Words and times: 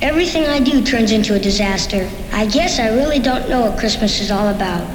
Everything 0.00 0.44
I 0.46 0.60
do 0.60 0.80
turns 0.84 1.10
into 1.10 1.34
a 1.34 1.40
disaster. 1.40 2.08
I 2.32 2.46
guess 2.46 2.78
I 2.78 2.90
really 2.90 3.18
don't 3.18 3.48
know 3.48 3.62
what 3.62 3.76
Christmas 3.80 4.20
is 4.20 4.30
all 4.30 4.46
about. 4.46 4.86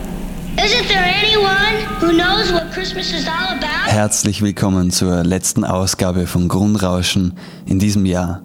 Isn't 0.58 0.88
there 0.88 1.04
anyone 1.04 1.76
who 2.00 2.14
knows 2.14 2.54
what 2.54 2.72
Christmas 2.72 3.12
is 3.12 3.28
all 3.28 3.58
about? 3.58 3.92
Herzlich 3.92 4.42
willkommen 4.42 4.92
zur 4.92 5.26
letzten 5.26 5.66
Ausgabe 5.66 6.26
von 6.26 6.48
Grundrauschen 6.48 7.34
in 7.66 7.80
diesem 7.80 8.06
Jahr. 8.06 8.44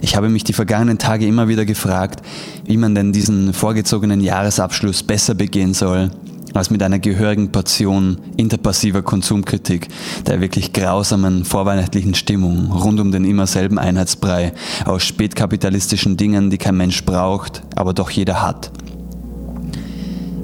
Ich 0.00 0.14
habe 0.14 0.28
mich 0.28 0.44
die 0.44 0.52
vergangenen 0.52 0.98
Tage 0.98 1.26
immer 1.26 1.48
wieder 1.48 1.64
gefragt, 1.64 2.24
wie 2.64 2.76
man 2.76 2.94
denn 2.94 3.12
diesen 3.12 3.52
vorgezogenen 3.52 4.20
Jahresabschluss 4.20 5.02
besser 5.02 5.34
begehen 5.34 5.74
soll, 5.74 6.12
als 6.54 6.70
mit 6.70 6.82
einer 6.82 6.98
gehörigen 6.98 7.52
Portion 7.52 8.18
interpassiver 8.36 9.02
Konsumkritik, 9.02 9.88
der 10.26 10.40
wirklich 10.40 10.72
grausamen 10.72 11.44
vorweihnachtlichen 11.44 12.14
Stimmung 12.14 12.72
rund 12.72 13.00
um 13.00 13.12
den 13.12 13.24
immer 13.24 13.46
selben 13.46 13.78
Einheitsbrei 13.78 14.52
aus 14.84 15.04
spätkapitalistischen 15.04 16.16
Dingen, 16.16 16.50
die 16.50 16.58
kein 16.58 16.76
Mensch 16.76 17.04
braucht, 17.04 17.62
aber 17.74 17.92
doch 17.92 18.10
jeder 18.10 18.42
hat. 18.42 18.70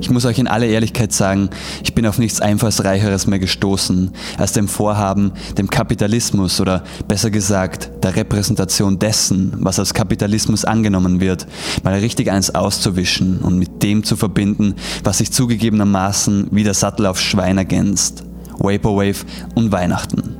Ich 0.00 0.10
muss 0.10 0.24
euch 0.24 0.38
in 0.38 0.48
aller 0.48 0.66
Ehrlichkeit 0.66 1.12
sagen, 1.12 1.50
ich 1.84 1.94
bin 1.94 2.06
auf 2.06 2.18
nichts 2.18 2.40
Einfallsreicheres 2.40 3.26
mehr 3.26 3.38
gestoßen, 3.38 4.10
als 4.38 4.52
dem 4.52 4.66
Vorhaben, 4.66 5.32
dem 5.58 5.68
Kapitalismus 5.68 6.60
oder 6.60 6.84
besser 7.06 7.30
gesagt 7.30 7.90
der 8.02 8.16
Repräsentation 8.16 8.98
dessen, 8.98 9.52
was 9.58 9.78
als 9.78 9.92
Kapitalismus 9.92 10.64
angenommen 10.64 11.20
wird, 11.20 11.46
mal 11.84 11.94
richtig 11.94 12.30
eins 12.30 12.54
auszuwischen 12.54 13.38
und 13.38 13.58
mit 13.58 13.82
dem 13.82 14.02
zu 14.02 14.16
verbinden, 14.16 14.74
was 15.04 15.18
sich 15.18 15.32
zugegebenermaßen 15.32 16.48
wie 16.50 16.64
der 16.64 16.74
Sattel 16.74 17.06
auf 17.06 17.20
Schwein 17.20 17.58
ergänzt. 17.58 18.24
Vaporwave 18.58 19.24
und 19.54 19.72
Weihnachten. 19.72 20.39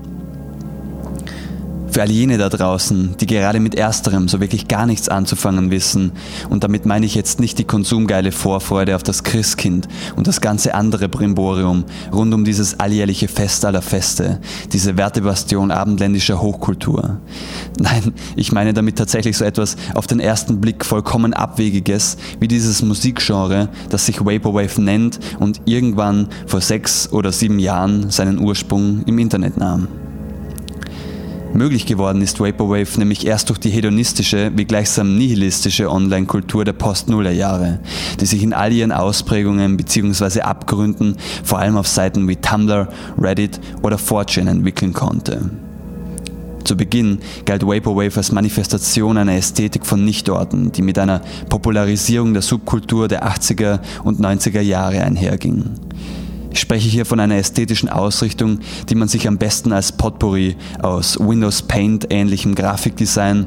Für 1.91 2.03
all 2.03 2.11
jene 2.11 2.39
da 2.39 2.49
draußen, 2.49 3.17
die 3.19 3.27
gerade 3.27 3.59
mit 3.59 3.75
ersterem 3.75 4.29
so 4.29 4.41
wirklich 4.41 4.69
gar 4.69 4.87
nichts 4.87 5.09
anzufangen 5.09 5.73
wissen, 5.73 6.13
und 6.49 6.63
damit 6.63 6.87
meine 6.87 7.05
ich 7.05 7.17
jetzt 7.17 7.41
nicht 7.41 7.59
die 7.59 7.65
konsumgeile 7.65 8.31
Vorfreude 8.31 8.95
auf 8.95 9.03
das 9.03 9.25
Christkind 9.25 9.89
und 10.15 10.29
das 10.29 10.41
ganze 10.41 10.75
andere 10.75 11.09
Brimborium 11.09 11.85
rund 12.13 12.33
um 12.33 12.45
dieses 12.45 12.79
alljährliche 12.79 13.27
Fest 13.27 13.65
aller 13.65 13.83
Feste, 13.83 14.41
diese 14.73 14.97
Wertebastion 14.97 15.73
abendländischer 15.73 16.41
Hochkultur. 16.41 17.19
Nein, 17.81 18.15
ich 18.37 18.53
meine 18.53 18.73
damit 18.73 18.97
tatsächlich 18.97 19.37
so 19.37 19.45
etwas 19.45 19.75
auf 19.95 20.07
den 20.07 20.21
ersten 20.21 20.61
Blick 20.61 20.85
vollkommen 20.85 21.35
Abwegiges, 21.35 22.19
wie 22.39 22.49
dieses 22.49 22.83
Musikgenre, 22.83 23.69
das 23.89 24.07
sich 24.07 24.21
Vaporwave 24.21 24.81
nennt 24.81 25.19
und 25.41 25.63
irgendwann 25.65 26.29
vor 26.47 26.61
sechs 26.61 27.13
oder 27.13 27.33
sieben 27.33 27.59
Jahren 27.59 28.11
seinen 28.11 28.39
Ursprung 28.39 29.03
im 29.07 29.19
Internet 29.19 29.57
nahm. 29.57 29.89
Möglich 31.53 31.85
geworden 31.85 32.23
ist 32.23 32.39
Vaporwave 32.39 32.99
nämlich 32.99 33.27
erst 33.27 33.49
durch 33.49 33.59
die 33.59 33.71
hedonistische 33.71 34.53
wie 34.55 34.65
gleichsam 34.65 35.19
nihilistische 35.19 35.91
Online-Kultur 35.91 36.65
der 36.65 36.73
Post-Nuller-Jahre, 36.73 37.81
die 38.21 38.27
sich 38.27 38.43
in 38.43 38.53
all 38.53 38.73
ihren 38.73 38.93
Ausprägungen 38.93 39.77
bzw. 39.77 40.43
Abgründen 40.43 41.17
vor 41.43 41.59
allem 41.59 41.77
auf 41.77 41.89
Seiten 41.89 42.29
wie 42.29 42.37
Tumblr, 42.37 42.89
Reddit 43.21 43.61
oder 43.83 43.97
4chan 43.97 44.49
entwickeln 44.49 44.93
konnte. 44.93 45.51
Zu 46.65 46.77
Beginn 46.77 47.19
galt 47.47 47.67
Vaporwave 47.67 48.17
als 48.17 48.31
Manifestation 48.31 49.19
einer 49.19 49.35
Ästhetik 49.35 49.85
von 49.85 50.05
Nichtorten, 50.05 50.71
die 50.71 50.83
mit 50.83 50.99
einer 50.99 51.21
Popularisierung 51.49 52.33
der 52.33 52.43
Subkultur 52.43 53.09
der 53.09 53.27
80er 53.27 53.81
und 54.05 54.21
90er 54.21 54.61
Jahre 54.61 55.03
einherging. 55.03 55.65
Ich 56.53 56.61
spreche 56.61 56.89
hier 56.89 57.07
von 57.07 57.21
einer 57.21 57.37
ästhetischen 57.37 57.89
Ausrichtung, 57.89 58.61
die 58.89 58.95
man 58.95 59.09
sich 59.09 59.29
am 59.29 59.39
besten 59.39 59.73
als 59.73 59.93
Potpourri 59.93 60.57
aus 60.83 61.19
Windows 61.19 61.63
Paint 61.63 62.07
ähnlichem 62.11 62.55
Grafikdesign, 62.55 63.47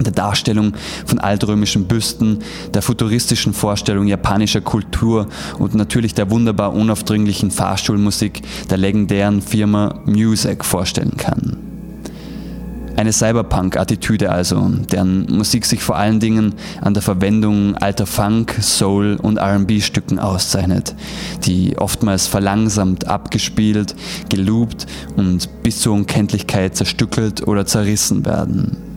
der 0.00 0.12
Darstellung 0.12 0.72
von 1.06 1.20
altrömischen 1.20 1.84
Büsten, 1.84 2.40
der 2.72 2.82
futuristischen 2.82 3.54
Vorstellung 3.54 4.08
japanischer 4.08 4.60
Kultur 4.60 5.28
und 5.58 5.74
natürlich 5.74 6.14
der 6.14 6.30
wunderbar 6.30 6.72
unaufdringlichen 6.72 7.50
Fahrstuhlmusik 7.50 8.42
der 8.68 8.78
legendären 8.78 9.40
Firma 9.40 10.00
Music 10.04 10.64
vorstellen 10.64 11.16
kann. 11.16 11.73
Eine 12.96 13.12
Cyberpunk-Attitüde 13.12 14.30
also, 14.30 14.70
deren 14.92 15.26
Musik 15.26 15.66
sich 15.66 15.82
vor 15.82 15.96
allen 15.96 16.20
Dingen 16.20 16.54
an 16.80 16.94
der 16.94 17.02
Verwendung 17.02 17.76
alter 17.76 18.06
Funk, 18.06 18.56
Soul 18.60 19.18
und 19.20 19.38
RB-Stücken 19.38 20.20
auszeichnet, 20.20 20.94
die 21.44 21.76
oftmals 21.76 22.28
verlangsamt, 22.28 23.08
abgespielt, 23.08 23.96
geloopt 24.30 24.86
und 25.16 25.48
bis 25.64 25.80
zur 25.80 25.94
Unkenntlichkeit 25.94 26.76
zerstückelt 26.76 27.46
oder 27.48 27.66
zerrissen 27.66 28.24
werden. 28.24 28.93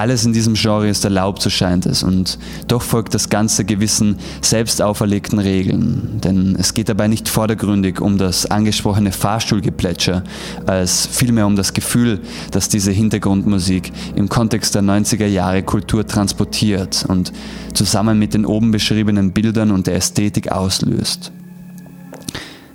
Alles 0.00 0.24
in 0.24 0.32
diesem 0.32 0.54
Genre 0.54 0.88
ist 0.88 1.04
erlaubt, 1.04 1.42
so 1.42 1.50
scheint 1.50 1.84
es, 1.84 2.02
und 2.02 2.38
doch 2.68 2.80
folgt 2.80 3.12
das 3.12 3.28
Ganze 3.28 3.66
gewissen 3.66 4.16
selbst 4.40 4.80
auferlegten 4.80 5.38
Regeln, 5.38 6.22
denn 6.24 6.56
es 6.58 6.72
geht 6.72 6.88
dabei 6.88 7.06
nicht 7.06 7.28
vordergründig 7.28 8.00
um 8.00 8.16
das 8.16 8.46
angesprochene 8.46 9.12
Fahrstuhlgeplätscher, 9.12 10.24
als 10.64 11.04
vielmehr 11.04 11.46
um 11.46 11.54
das 11.54 11.74
Gefühl, 11.74 12.20
das 12.50 12.70
diese 12.70 12.92
Hintergrundmusik 12.92 13.92
im 14.16 14.30
Kontext 14.30 14.74
der 14.74 14.80
90er 14.80 15.26
Jahre 15.26 15.62
Kultur 15.62 16.06
transportiert 16.06 17.04
und 17.06 17.34
zusammen 17.74 18.18
mit 18.18 18.32
den 18.32 18.46
oben 18.46 18.70
beschriebenen 18.70 19.32
Bildern 19.32 19.70
und 19.70 19.86
der 19.86 19.96
Ästhetik 19.96 20.50
auslöst. 20.50 21.30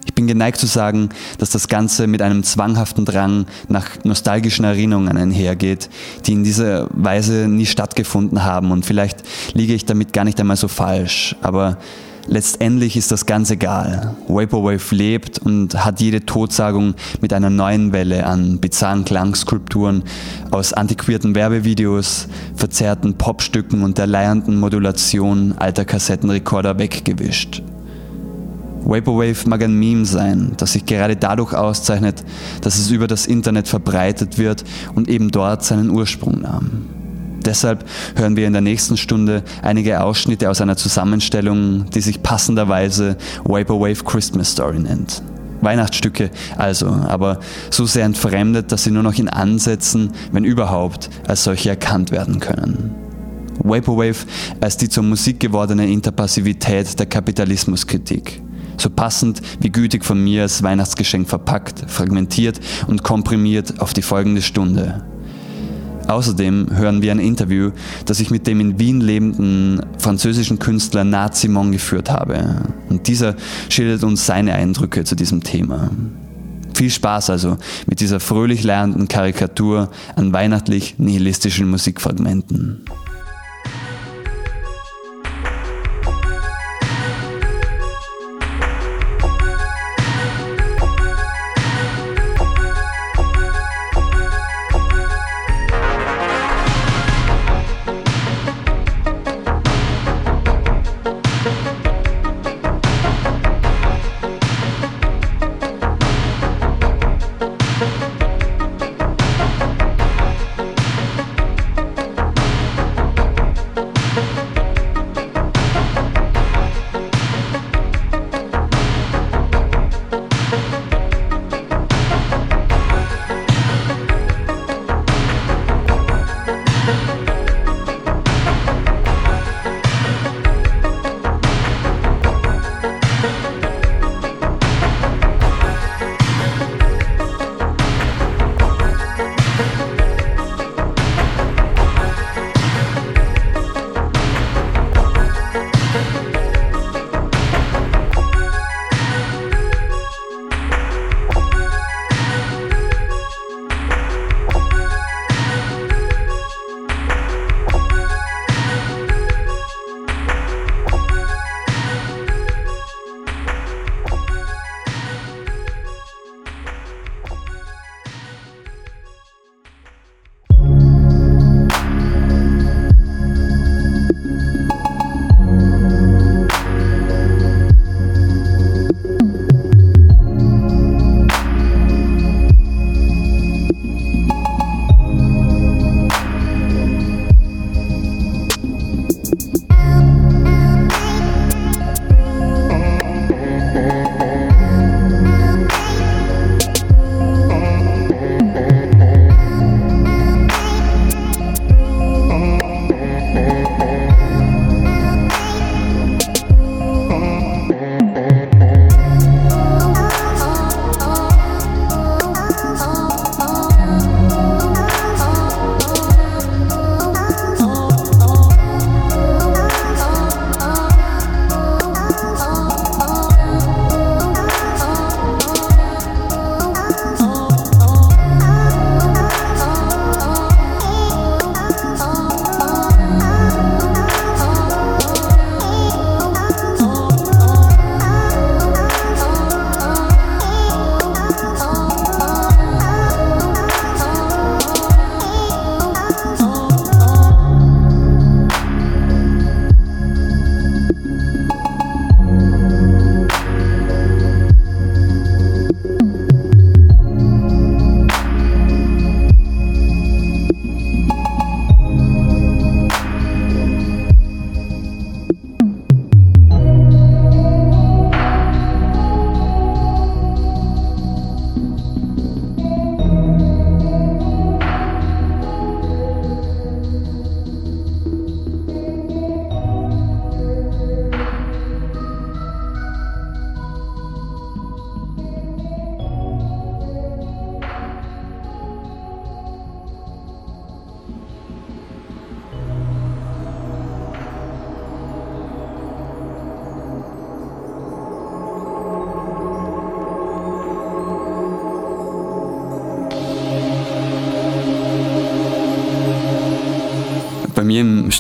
Ich 0.06 0.14
bin 0.14 0.28
geneigt 0.28 0.60
zu 0.60 0.68
sagen, 0.68 1.10
dass 1.40 1.50
das 1.50 1.68
Ganze 1.68 2.08
mit 2.08 2.22
einem 2.22 2.44
zwanghaften 2.44 3.06
Drang 3.06 3.48
nach 3.68 3.90
nostalgischen 4.04 4.64
Erinnerungen 4.64 5.18
einhergeht, 5.18 5.90
die 6.26 6.34
in 6.34 6.44
dieser 6.44 6.88
Weise 6.92 7.48
nie 7.48 7.66
stattgefunden 7.66 8.44
haben. 8.44 8.72
Und 8.72 8.86
vielleicht 8.86 9.24
liege 9.54 9.74
ich 9.74 9.86
damit 9.86 10.14
gar 10.14 10.24
nicht 10.24 10.40
einmal 10.40 10.58
so 10.58 10.68
falsch. 10.68 11.36
Aber 11.42 11.78
letztendlich 12.28 12.98
ist 12.98 13.12
das 13.12 13.26
ganz 13.26 13.50
egal. 13.50 14.16
Vaporwave 14.28 14.96
lebt 14.96 15.40
und 15.40 15.84
hat 15.84 16.00
jede 16.02 16.26
Totsagung 16.26 16.94
mit 17.20 17.34
einer 17.34 17.50
neuen 17.50 17.92
Welle 17.92 18.28
an 18.28 18.60
bizarren 18.60 19.06
Klangskulpturen 19.06 20.04
aus 20.52 20.72
antiquierten 20.72 21.34
Werbevideos, 21.34 22.28
verzerrten 22.56 23.16
Popstücken 23.16 23.84
und 23.84 23.98
der 23.98 24.08
leiernden 24.08 24.60
Modulation 24.60 25.56
alter 25.58 25.84
Kassettenrekorder 25.84 26.78
weggewischt. 26.78 27.64
Vaporwave 28.86 29.50
mag 29.50 29.64
ein 29.64 29.78
Meme 29.78 30.06
sein, 30.06 30.54
das 30.58 30.74
sich 30.74 30.86
gerade 30.86 31.16
dadurch 31.16 31.54
auszeichnet, 31.54 32.24
dass 32.62 32.78
es 32.78 32.92
über 32.92 33.08
das 33.08 33.26
Internet 33.26 33.68
verbreitet 33.68 34.38
wird 34.38 34.64
und 34.94 35.10
eben 35.10 35.32
dort 35.32 35.64
seinen 35.64 35.90
Ursprung 35.90 36.42
nahm. 36.42 36.86
Deshalb 37.44 37.86
hören 38.16 38.36
wir 38.36 38.48
in 38.48 38.54
der 38.54 38.62
nächsten 38.62 38.98
Stunde 38.98 39.44
einige 39.62 40.02
Ausschnitte 40.02 40.50
aus 40.50 40.62
einer 40.62 40.78
Zusammenstellung, 40.78 41.86
die 41.94 42.02
sich 42.02 42.24
passenderweise 42.24 43.18
Vaporwave 43.44 44.04
Christmas 44.04 44.52
Story 44.52 44.80
nennt. 44.80 45.22
Weihnachtsstücke 45.62 46.32
also, 46.58 46.88
aber 46.88 47.40
so 47.70 47.86
sehr 47.86 48.06
entfremdet, 48.06 48.72
dass 48.72 48.84
sie 48.84 48.92
nur 48.92 49.04
noch 49.04 49.18
in 49.18 49.30
Ansätzen, 49.30 50.12
wenn 50.32 50.44
überhaupt, 50.44 51.10
als 51.28 51.44
solche 51.44 51.70
erkannt 51.70 52.12
werden 52.12 52.40
können. 52.40 52.94
Vaporwave 53.64 54.26
als 54.60 54.78
die 54.78 54.90
zur 54.90 55.04
Musik 55.04 55.40
gewordene 55.40 55.88
Interpassivität 55.88 57.00
der 57.00 57.06
Kapitalismuskritik 57.06 58.42
so 58.78 58.90
passend 58.90 59.42
wie 59.60 59.72
gütig 59.72 60.06
von 60.06 60.24
mir 60.24 60.44
als 60.44 60.64
Weihnachtsgeschenk 60.64 61.28
verpackt, 61.28 61.86
fragmentiert 61.88 62.60
und 62.88 63.04
komprimiert 63.04 63.80
auf 63.80 63.94
die 63.94 64.02
folgende 64.02 64.42
Stunde. 64.42 65.04
Außerdem 66.08 66.68
hören 66.72 67.02
wir 67.02 67.12
ein 67.12 67.20
Interview, 67.20 67.72
das 68.06 68.20
ich 68.20 68.30
mit 68.30 68.46
dem 68.46 68.60
in 68.60 68.80
Wien 68.80 69.02
lebenden 69.02 69.82
französischen 69.98 70.60
Künstler 70.60 71.04
Nat 71.04 71.36
Simon 71.36 71.72
geführt 71.72 72.12
habe. 72.12 72.62
Und 72.90 73.08
dieser 73.08 73.36
schildert 73.70 74.04
uns 74.04 74.26
seine 74.26 74.54
Eindrücke 74.54 75.04
zu 75.04 75.16
diesem 75.16 75.42
Thema. 75.42 75.90
Viel 76.76 76.92
Spaß 76.92 77.30
also 77.30 77.58
mit 77.88 78.02
dieser 78.02 78.20
fröhlich 78.20 78.64
lernenden 78.64 79.08
Karikatur 79.08 79.90
an 80.16 80.34
weihnachtlich 80.34 80.96
nihilistischen 81.00 81.70
Musikfragmenten. 81.70 82.84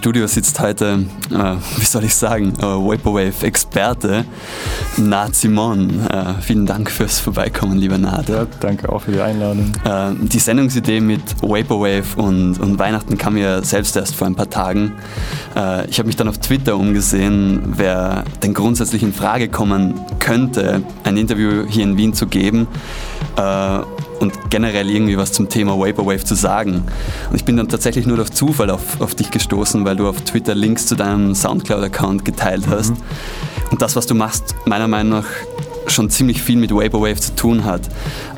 Studio 0.06 0.28
sitzt 0.28 0.60
heute, 0.60 1.04
äh, 1.32 1.56
wie 1.78 1.84
soll 1.84 2.04
ich 2.04 2.14
sagen, 2.14 2.54
äh, 2.60 2.62
Vaporwave-Experte 2.62 4.24
Nath 4.98 5.34
Simon. 5.34 6.00
Äh, 6.08 6.42
vielen 6.42 6.68
Dank 6.68 6.92
fürs 6.92 7.20
Vorbeikommen, 7.20 7.80
lieber 7.80 7.98
Nath. 7.98 8.30
Ja, 8.30 8.46
danke 8.60 8.88
auch 8.88 9.02
für 9.02 9.14
die 9.14 9.20
Einladung. 9.20 9.72
Äh, 9.84 10.12
die 10.22 10.38
Sendungsidee 10.38 11.00
mit 11.00 11.42
Vaporwave 11.42 12.04
und, 12.18 12.60
und, 12.60 12.78
Weihnachten 12.78 13.18
kam 13.18 13.34
mir 13.34 13.64
selbst 13.64 13.96
erst 13.96 14.14
vor 14.14 14.28
ein 14.28 14.36
paar 14.36 14.48
Tagen. 14.48 14.92
Äh, 15.56 15.90
ich 15.90 15.98
habe 15.98 16.06
mich 16.06 16.16
dann 16.16 16.28
auf 16.28 16.38
Twitter 16.38 16.78
umgesehen, 16.78 17.74
wer 17.76 18.26
denn 18.44 18.54
grundsätzlich 18.54 19.02
in 19.02 19.12
Frage 19.12 19.50
kommen 19.50 19.96
könnte, 20.20 20.84
ein 21.04 21.18
Interview 21.18 21.66
hier 21.68 21.84
in 21.84 21.98
Wien 21.98 22.14
zu 22.14 22.28
geben 22.28 22.68
äh, 23.38 23.80
und 24.20 24.50
generell 24.50 24.90
irgendwie 24.90 25.18
was 25.18 25.32
zum 25.32 25.50
Thema 25.50 25.78
Vaporwave 25.78 26.24
zu 26.24 26.36
sagen. 26.36 26.84
Und 27.30 27.36
ich 27.36 27.46
bin 27.46 27.58
dann 27.58 27.68
tatsächlich 27.68 28.06
nur 28.06 28.18
durch 28.18 28.32
Zufall 28.32 28.70
auf, 28.70 29.02
auf 29.02 29.16
dich 29.16 29.32
gestoßen, 29.32 29.86
weil 29.86 29.96
du 29.96 30.08
auf 30.08 30.22
Twitter 30.22 30.56
Links 30.56 30.88
zu 30.88 30.96
deinem 30.96 31.36
Soundcloud-Account 31.36 32.26
geteilt 32.26 32.68
hast. 32.70 32.92
Mhm. 32.92 32.98
Und 33.72 33.82
das, 33.82 33.96
was 33.96 34.06
du 34.06 34.16
machst, 34.16 34.56
meiner 34.66 34.88
Meinung 34.88 35.20
nach 35.20 35.28
schon 35.88 36.10
ziemlich 36.10 36.42
viel 36.42 36.58
mit 36.58 36.72
Vaporwave 36.72 37.20
zu 37.20 37.36
tun 37.36 37.66
hat. 37.66 37.82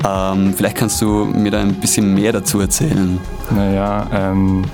Ähm, 0.06 0.54
vielleicht 0.54 0.76
kannst 0.76 1.00
du 1.00 1.24
mir 1.24 1.50
da 1.50 1.60
ein 1.60 1.74
bisschen 1.74 2.14
mehr 2.14 2.32
dazu 2.32 2.60
erzählen. 2.60 3.18
Naja, 3.50 4.06
ähm, 4.12 4.64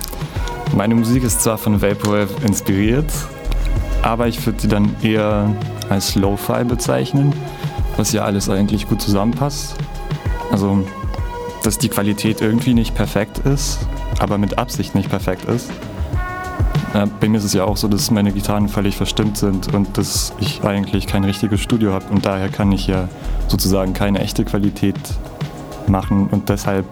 meine 0.75 0.95
Musik 0.95 1.23
ist 1.23 1.43
zwar 1.43 1.59
von 1.59 1.81
Vaporwave 1.81 2.29
inspiriert, 2.45 3.11
aber 4.03 4.27
ich 4.27 4.45
würde 4.45 4.61
sie 4.61 4.69
dann 4.69 4.95
eher 5.03 5.55
als 5.89 6.15
Lo-Fi 6.15 6.65
bezeichnen, 6.65 7.33
was 7.97 8.13
ja 8.13 8.25
alles 8.25 8.49
eigentlich 8.49 8.89
gut 8.89 9.01
zusammenpasst. 9.01 9.77
Also, 10.55 10.85
dass 11.65 11.79
die 11.79 11.89
Qualität 11.89 12.41
irgendwie 12.41 12.75
nicht 12.75 12.95
perfekt 12.95 13.39
ist, 13.39 13.81
aber 14.21 14.39
mit 14.39 14.57
Absicht 14.57 14.95
nicht 14.95 15.11
perfekt 15.11 15.47
ist. 15.47 15.69
Ja, 16.95 17.07
bei 17.07 17.29
mir 17.29 17.39
ist 17.39 17.45
es 17.45 17.55
ja 17.55 17.65
auch 17.65 17.77
so, 17.77 17.89
dass 17.89 18.13
meine 18.13 18.31
Gitarren 18.31 18.69
völlig 18.69 18.97
verstimmt 18.97 19.37
sind 19.37 19.75
und 19.75 19.99
dass 19.99 20.33
ich 20.39 20.63
eigentlich 20.63 21.09
kein 21.09 21.25
richtiges 21.25 21.61
Studio 21.61 21.93
habe 21.93 22.05
und 22.13 22.25
daher 22.25 22.51
kann 22.51 22.71
ich 22.71 22.87
ja 22.87 23.09
sozusagen 23.49 23.95
keine 23.95 24.21
echte 24.21 24.45
Qualität 24.45 24.95
machen 25.89 26.29
und 26.29 26.49
deshalb 26.49 26.87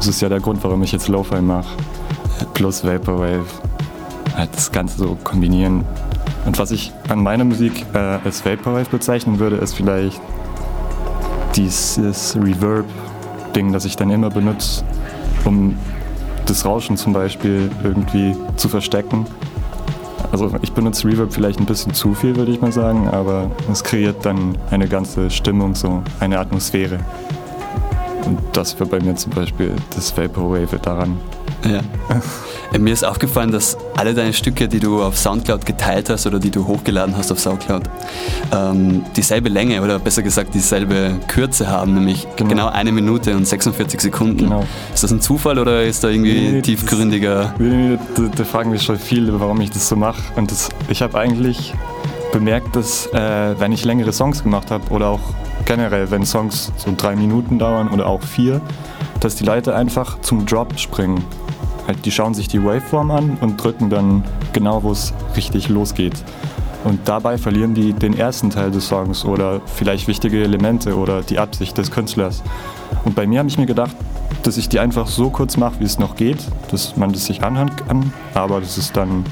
ist 0.00 0.08
es 0.08 0.20
ja 0.20 0.28
der 0.28 0.40
Grund, 0.40 0.64
warum 0.64 0.82
ich 0.82 0.90
jetzt 0.90 1.06
Lo-Fi 1.06 1.42
mache. 1.42 1.68
Plus 2.54 2.84
Vaporwave. 2.84 3.46
Halt 4.36 4.50
das 4.52 4.72
Ganze 4.72 4.98
so 4.98 5.16
kombinieren. 5.22 5.84
Und 6.44 6.58
was 6.58 6.72
ich 6.72 6.92
an 7.08 7.22
meiner 7.22 7.44
Musik 7.44 7.86
äh, 7.94 8.18
als 8.24 8.44
Vaporwave 8.44 8.90
bezeichnen 8.90 9.38
würde, 9.38 9.58
ist 9.58 9.74
vielleicht 9.74 10.20
dieses 11.56 12.36
Reverb-Ding, 12.36 13.72
das 13.72 13.84
ich 13.84 13.96
dann 13.96 14.10
immer 14.10 14.30
benutze, 14.30 14.84
um 15.44 15.76
das 16.46 16.64
Rauschen 16.64 16.96
zum 16.96 17.12
Beispiel 17.12 17.70
irgendwie 17.82 18.34
zu 18.56 18.68
verstecken. 18.68 19.26
Also 20.32 20.50
ich 20.62 20.72
benutze 20.72 21.06
Reverb 21.06 21.32
vielleicht 21.32 21.60
ein 21.60 21.66
bisschen 21.66 21.94
zu 21.94 22.14
viel, 22.14 22.34
würde 22.36 22.50
ich 22.50 22.60
mal 22.60 22.72
sagen, 22.72 23.08
aber 23.08 23.50
es 23.70 23.84
kreiert 23.84 24.24
dann 24.24 24.58
eine 24.70 24.88
ganze 24.88 25.30
Stimmung, 25.30 25.74
so 25.74 26.02
eine 26.20 26.38
Atmosphäre. 26.38 26.98
Und 28.26 28.38
das 28.52 28.78
wäre 28.78 28.88
bei 28.88 29.00
mir 29.00 29.14
zum 29.16 29.32
Beispiel 29.32 29.72
das 29.94 30.16
Vaporwave 30.16 30.78
daran. 30.78 31.18
Ja. 31.64 31.80
Äh, 32.72 32.78
mir 32.78 32.92
ist 32.92 33.04
aufgefallen, 33.04 33.52
dass 33.52 33.76
alle 34.04 34.12
deine 34.12 34.34
Stücke, 34.34 34.68
die 34.68 34.80
du 34.80 35.02
auf 35.02 35.16
Soundcloud 35.16 35.64
geteilt 35.64 36.10
hast 36.10 36.26
oder 36.26 36.38
die 36.38 36.50
du 36.50 36.66
hochgeladen 36.66 37.16
hast 37.16 37.32
auf 37.32 37.40
Soundcloud, 37.40 37.84
ähm, 38.52 39.02
dieselbe 39.16 39.48
Länge 39.48 39.80
oder 39.80 39.98
besser 39.98 40.22
gesagt 40.22 40.54
dieselbe 40.54 41.18
Kürze 41.26 41.68
haben, 41.68 41.94
nämlich 41.94 42.26
genau, 42.36 42.50
genau 42.50 42.68
eine 42.68 42.92
Minute 42.92 43.34
und 43.34 43.48
46 43.48 44.02
Sekunden. 44.02 44.44
Genau. 44.44 44.66
Ist 44.92 45.04
das 45.04 45.10
ein 45.10 45.22
Zufall 45.22 45.58
oder 45.58 45.84
ist 45.84 46.04
da 46.04 46.08
irgendwie 46.08 46.50
nee, 46.50 46.60
tiefgründiger? 46.60 47.54
Da, 47.58 48.22
da, 48.36 48.44
fragen 48.44 48.70
mich 48.70 48.82
schon 48.82 48.98
viele, 48.98 49.40
warum 49.40 49.58
ich 49.62 49.70
das 49.70 49.88
so 49.88 49.96
mache. 49.96 50.20
Und 50.36 50.50
das, 50.50 50.68
ich 50.90 51.00
habe 51.00 51.18
eigentlich 51.18 51.72
bemerkt, 52.30 52.76
dass 52.76 53.06
äh, 53.06 53.58
wenn 53.58 53.72
ich 53.72 53.86
längere 53.86 54.12
Songs 54.12 54.42
gemacht 54.42 54.70
habe 54.70 54.84
oder 54.90 55.08
auch 55.08 55.20
generell, 55.64 56.10
wenn 56.10 56.26
Songs 56.26 56.72
so 56.76 56.92
drei 56.94 57.16
Minuten 57.16 57.58
dauern 57.58 57.88
oder 57.88 58.06
auch 58.06 58.20
vier, 58.20 58.60
dass 59.20 59.36
die 59.36 59.44
Leute 59.44 59.74
einfach 59.74 60.20
zum 60.20 60.44
Drop 60.44 60.78
springen. 60.78 61.24
Halt, 61.86 62.04
die 62.04 62.10
schauen 62.10 62.34
sich 62.34 62.48
die 62.48 62.62
Waveform 62.62 63.10
an 63.10 63.38
und 63.40 63.62
drücken 63.62 63.90
dann 63.90 64.24
genau, 64.52 64.82
wo 64.82 64.92
es 64.92 65.12
richtig 65.36 65.68
losgeht. 65.68 66.14
Und 66.84 67.00
dabei 67.06 67.38
verlieren 67.38 67.74
die 67.74 67.92
den 67.92 68.16
ersten 68.16 68.50
Teil 68.50 68.70
des 68.70 68.88
Songs 68.88 69.24
oder 69.24 69.60
vielleicht 69.66 70.06
wichtige 70.06 70.42
Elemente 70.42 70.96
oder 70.96 71.22
die 71.22 71.38
Absicht 71.38 71.76
des 71.78 71.90
Künstlers. 71.90 72.42
Und 73.04 73.14
bei 73.14 73.26
mir 73.26 73.38
habe 73.38 73.48
ich 73.48 73.58
mir 73.58 73.66
gedacht, 73.66 73.96
dass 74.42 74.58
ich 74.58 74.68
die 74.68 74.78
einfach 74.78 75.06
so 75.06 75.30
kurz 75.30 75.56
mache, 75.56 75.80
wie 75.80 75.84
es 75.84 75.98
noch 75.98 76.16
geht, 76.16 76.38
dass 76.70 76.96
man 76.96 77.12
das 77.12 77.24
sich 77.24 77.42
anhören 77.42 77.74
kann, 77.74 78.12
aber 78.34 78.60
dass 78.60 78.76
es 78.76 78.92
dann 78.92 79.24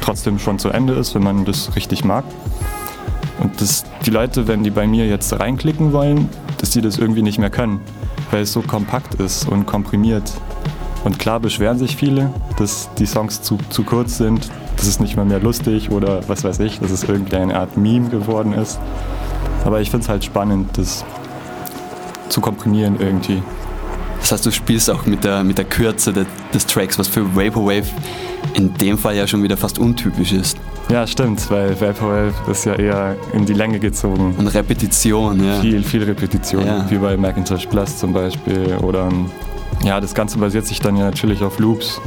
trotzdem 0.00 0.38
schon 0.38 0.58
zu 0.58 0.70
Ende 0.70 0.94
ist, 0.94 1.14
wenn 1.14 1.24
man 1.24 1.44
das 1.44 1.74
richtig 1.74 2.04
mag. 2.04 2.24
Und 3.40 3.60
dass 3.60 3.84
die 4.06 4.10
Leute, 4.10 4.46
wenn 4.46 4.62
die 4.62 4.70
bei 4.70 4.86
mir 4.86 5.06
jetzt 5.06 5.38
reinklicken 5.38 5.92
wollen, 5.92 6.28
dass 6.58 6.70
die 6.70 6.80
das 6.80 6.98
irgendwie 6.98 7.22
nicht 7.22 7.38
mehr 7.38 7.50
können, 7.50 7.80
weil 8.30 8.42
es 8.42 8.52
so 8.52 8.60
kompakt 8.62 9.14
ist 9.14 9.48
und 9.48 9.66
komprimiert. 9.66 10.30
Und 11.04 11.18
klar 11.18 11.40
beschweren 11.40 11.78
sich 11.78 11.96
viele, 11.96 12.32
dass 12.58 12.90
die 12.98 13.06
Songs 13.06 13.42
zu, 13.42 13.58
zu 13.70 13.84
kurz 13.84 14.18
sind, 14.18 14.50
dass 14.76 14.86
es 14.86 15.00
nicht 15.00 15.16
mehr 15.16 15.24
mehr 15.24 15.40
lustig 15.40 15.90
oder 15.90 16.20
was 16.28 16.44
weiß 16.44 16.58
ich, 16.60 16.78
dass 16.80 16.90
es 16.90 17.04
irgendeine 17.04 17.58
Art 17.58 17.76
Meme 17.76 18.08
geworden 18.08 18.52
ist. 18.52 18.78
Aber 19.64 19.80
ich 19.80 19.90
finde 19.90 20.04
es 20.04 20.08
halt 20.08 20.24
spannend, 20.24 20.76
das 20.76 21.04
zu 22.28 22.40
komprimieren 22.40 22.96
irgendwie. 22.98 23.42
Das 24.20 24.32
heißt, 24.32 24.46
du 24.46 24.50
spielst 24.50 24.90
auch 24.90 25.06
mit 25.06 25.24
der, 25.24 25.42
mit 25.42 25.58
der 25.58 25.64
Kürze 25.64 26.12
des, 26.12 26.26
des 26.52 26.66
Tracks, 26.66 26.98
was 26.98 27.08
für 27.08 27.34
Vaporwave 27.34 27.86
in 28.54 28.74
dem 28.74 28.98
Fall 28.98 29.16
ja 29.16 29.26
schon 29.26 29.42
wieder 29.42 29.56
fast 29.56 29.78
untypisch 29.78 30.32
ist. 30.32 30.58
Ja, 30.90 31.06
stimmt, 31.06 31.50
weil 31.50 31.80
Vaporwave 31.80 32.34
ist 32.50 32.64
ja 32.64 32.74
eher 32.74 33.16
in 33.32 33.46
die 33.46 33.54
Länge 33.54 33.78
gezogen. 33.78 34.34
Und 34.36 34.48
Repetition, 34.48 35.44
ja. 35.44 35.60
Viel, 35.60 35.82
viel 35.82 36.02
Repetition, 36.02 36.66
ja. 36.66 36.84
wie 36.90 36.98
bei 36.98 37.16
Macintosh 37.16 37.66
Plus 37.66 37.96
zum 37.98 38.12
Beispiel. 38.12 38.76
Oder 38.82 39.08
ja, 39.82 40.00
das 40.00 40.14
Ganze 40.14 40.38
basiert 40.38 40.66
sich 40.66 40.80
dann 40.80 40.96
ja 40.96 41.04
natürlich 41.04 41.42
auf 41.42 41.58
Loops, 41.58 42.00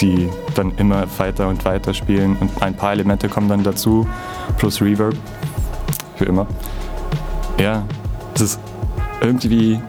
die 0.00 0.28
dann 0.54 0.72
immer 0.76 1.06
weiter 1.18 1.48
und 1.48 1.64
weiter 1.64 1.94
spielen. 1.94 2.36
Und 2.38 2.62
ein 2.62 2.74
paar 2.74 2.92
Elemente 2.92 3.28
kommen 3.28 3.48
dann 3.48 3.62
dazu, 3.62 4.08
plus 4.58 4.80
Reverb, 4.80 5.14
für 6.16 6.24
immer. 6.26 6.46
Ja, 7.58 7.84
das 8.34 8.42
ist 8.42 8.60
irgendwie 9.20 9.80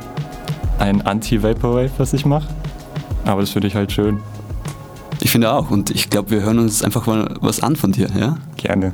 ein 0.80 1.02
Anti-Vaporwave, 1.02 1.92
was 1.98 2.14
ich 2.14 2.26
mache. 2.26 2.48
Aber 3.26 3.42
das 3.42 3.52
finde 3.52 3.68
ich 3.68 3.76
halt 3.76 3.92
schön. 3.92 4.20
Ich 5.20 5.32
finde 5.32 5.52
auch. 5.52 5.70
Und 5.70 5.92
ich 5.92 6.10
glaube, 6.10 6.32
wir 6.32 6.42
hören 6.42 6.60
uns 6.60 6.84
einfach 6.84 7.06
mal 7.06 7.36
was 7.42 7.62
an 7.62 7.76
von 7.76 7.92
dir, 7.92 8.08
ja? 8.18 8.38
Gerne. 8.56 8.94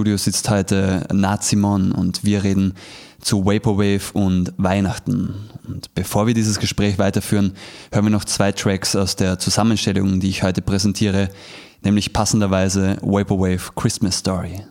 Studio 0.00 0.16
sitzt 0.16 0.48
heute 0.48 1.06
Nat 1.12 1.44
Simon 1.44 1.92
und 1.92 2.24
wir 2.24 2.42
reden 2.42 2.72
zu 3.20 3.44
Vaporwave 3.44 4.14
und 4.14 4.50
Weihnachten. 4.56 5.34
Und 5.68 5.92
bevor 5.94 6.26
wir 6.26 6.32
dieses 6.32 6.58
Gespräch 6.58 6.98
weiterführen, 6.98 7.52
hören 7.92 8.06
wir 8.06 8.10
noch 8.10 8.24
zwei 8.24 8.50
Tracks 8.50 8.96
aus 8.96 9.14
der 9.14 9.38
Zusammenstellung, 9.38 10.18
die 10.18 10.30
ich 10.30 10.42
heute 10.42 10.62
präsentiere, 10.62 11.28
nämlich 11.82 12.14
passenderweise 12.14 12.96
Vaporwave 13.02 13.72
Christmas 13.76 14.16
Story. 14.16 14.62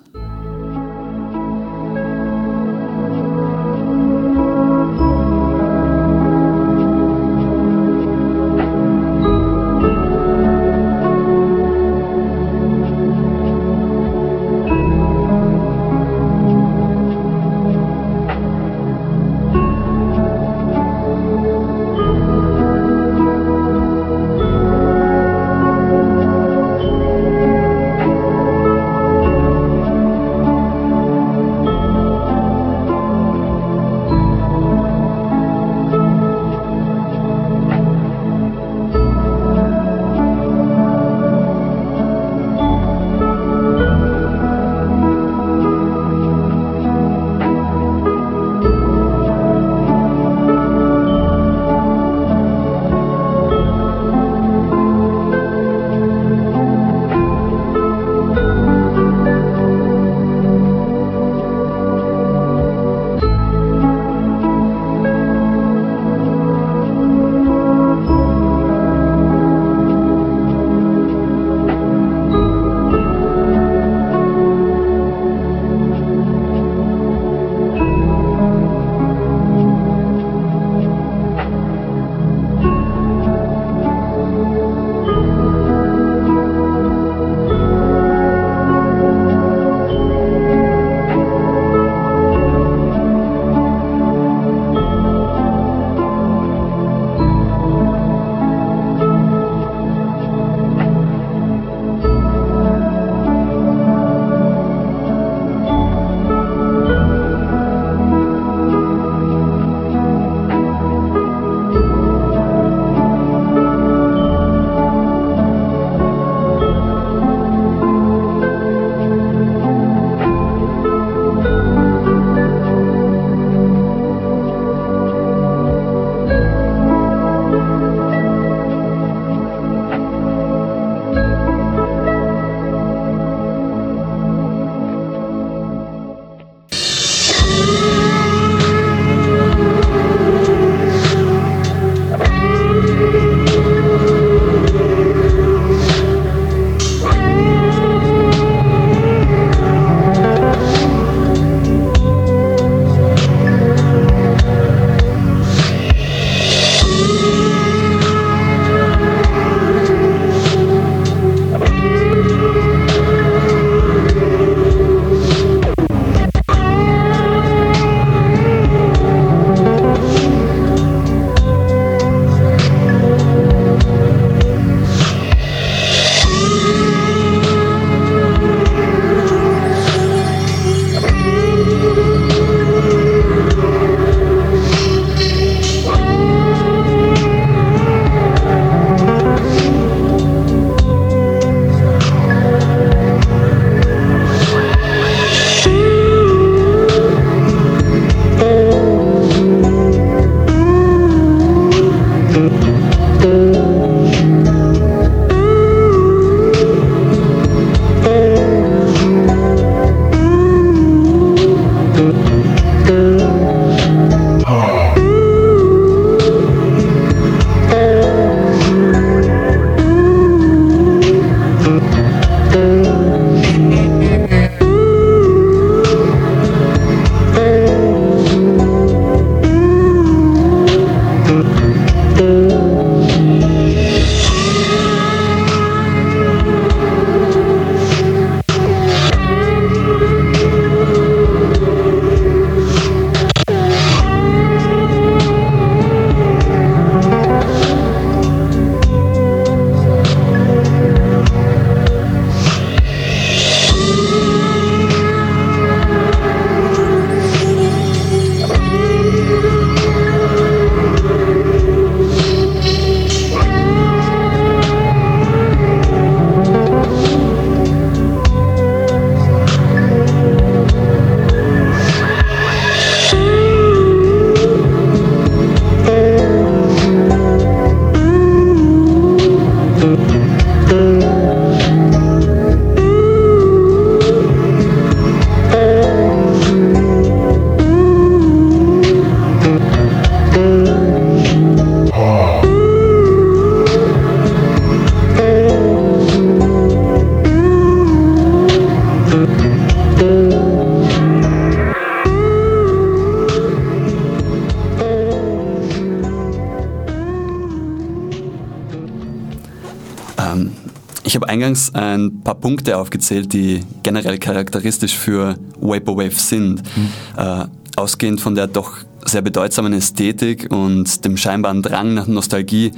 Eingangs 311.50 311.74
ein 311.74 312.22
paar 312.24 312.36
Punkte 312.36 312.78
aufgezählt, 312.78 313.34
die 313.34 313.62
generell 313.84 314.18
charakteristisch 314.18 314.98
für 314.98 315.36
Vaporwave 315.60 316.16
sind. 316.16 316.62
Mhm. 316.76 316.90
Äh, 317.18 317.46
ausgehend 317.76 318.22
von 318.22 318.36
der 318.36 318.48
doch 318.48 318.78
sehr 319.06 319.22
bedeutsamen 319.22 319.74
Ästhetik 319.74 320.52
und 320.52 321.06
dem 321.06 321.18
scheinbaren 321.18 321.62
Drang 321.62 321.94
nach 321.94 322.08
Nostalgie. 322.08 322.72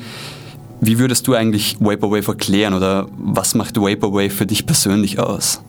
Wie 0.79 0.99
würdest 0.99 1.27
du 1.27 1.33
eigentlich 1.33 1.77
Vaporwave 1.79 2.27
erklären 2.27 2.73
oder 2.73 3.07
was 3.17 3.55
macht 3.55 3.77
Vaporwave 3.77 4.29
für 4.29 4.45
dich 4.45 4.65
persönlich 4.65 5.19
aus? 5.19 5.61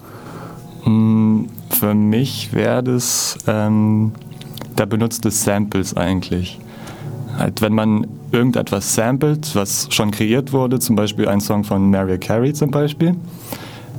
Hm, 0.84 1.48
für 1.70 1.94
mich 1.94 2.52
wäre 2.52 2.82
das 2.82 3.38
ähm, 3.46 4.12
der 4.78 4.86
Benutz 4.86 5.20
des 5.20 5.44
Samples 5.44 5.96
eigentlich. 5.96 6.58
Halt, 7.38 7.62
wenn 7.62 7.72
man 7.72 8.06
irgendetwas 8.32 8.94
samplet, 8.94 9.54
was 9.54 9.88
schon 9.90 10.10
kreiert 10.10 10.52
wurde, 10.52 10.78
zum 10.78 10.96
Beispiel 10.96 11.28
ein 11.28 11.40
Song 11.40 11.64
von 11.64 11.90
Mariah 11.90 12.18
Carey 12.18 12.52
zum 12.52 12.70
Beispiel, 12.70 13.14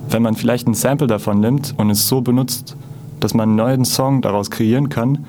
wenn 0.09 0.21
man 0.21 0.35
vielleicht 0.35 0.67
ein 0.67 0.73
Sample 0.73 1.07
davon 1.07 1.39
nimmt 1.39 1.73
und 1.77 1.89
es 1.89 2.07
so 2.07 2.21
benutzt, 2.21 2.75
dass 3.19 3.33
man 3.33 3.49
einen 3.49 3.55
neuen 3.55 3.85
Song 3.85 4.21
daraus 4.21 4.51
kreieren 4.51 4.89
kann, 4.89 5.25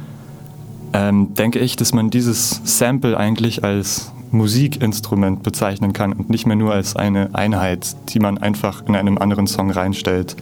ähm, 0.92 1.34
denke 1.34 1.58
ich, 1.58 1.76
dass 1.76 1.92
man 1.92 2.10
dieses 2.10 2.60
Sample 2.64 3.16
eigentlich 3.16 3.64
als 3.64 4.12
Musikinstrument 4.30 5.42
bezeichnen 5.42 5.92
kann 5.92 6.12
und 6.12 6.28
nicht 6.28 6.46
mehr 6.46 6.56
nur 6.56 6.72
als 6.72 6.96
eine 6.96 7.34
Einheit, 7.34 7.96
die 8.10 8.18
man 8.18 8.38
einfach 8.38 8.84
in 8.86 8.96
einem 8.96 9.18
anderen 9.18 9.46
Song 9.46 9.70
reinstellt. 9.70 10.36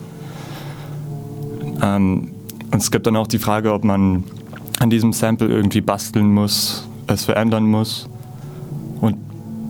Ähm, 1.83 2.33
und 2.71 2.79
es 2.79 2.91
gibt 2.91 3.07
dann 3.07 3.17
auch 3.17 3.27
die 3.27 3.39
Frage, 3.39 3.73
ob 3.73 3.85
man 3.85 4.25
an 4.81 4.91
diesem 4.91 5.13
Sample 5.13 5.49
irgendwie 5.49 5.81
basteln 5.81 6.33
muss, 6.33 6.89
es 7.07 7.25
verändern 7.25 7.67
muss. 7.67 8.09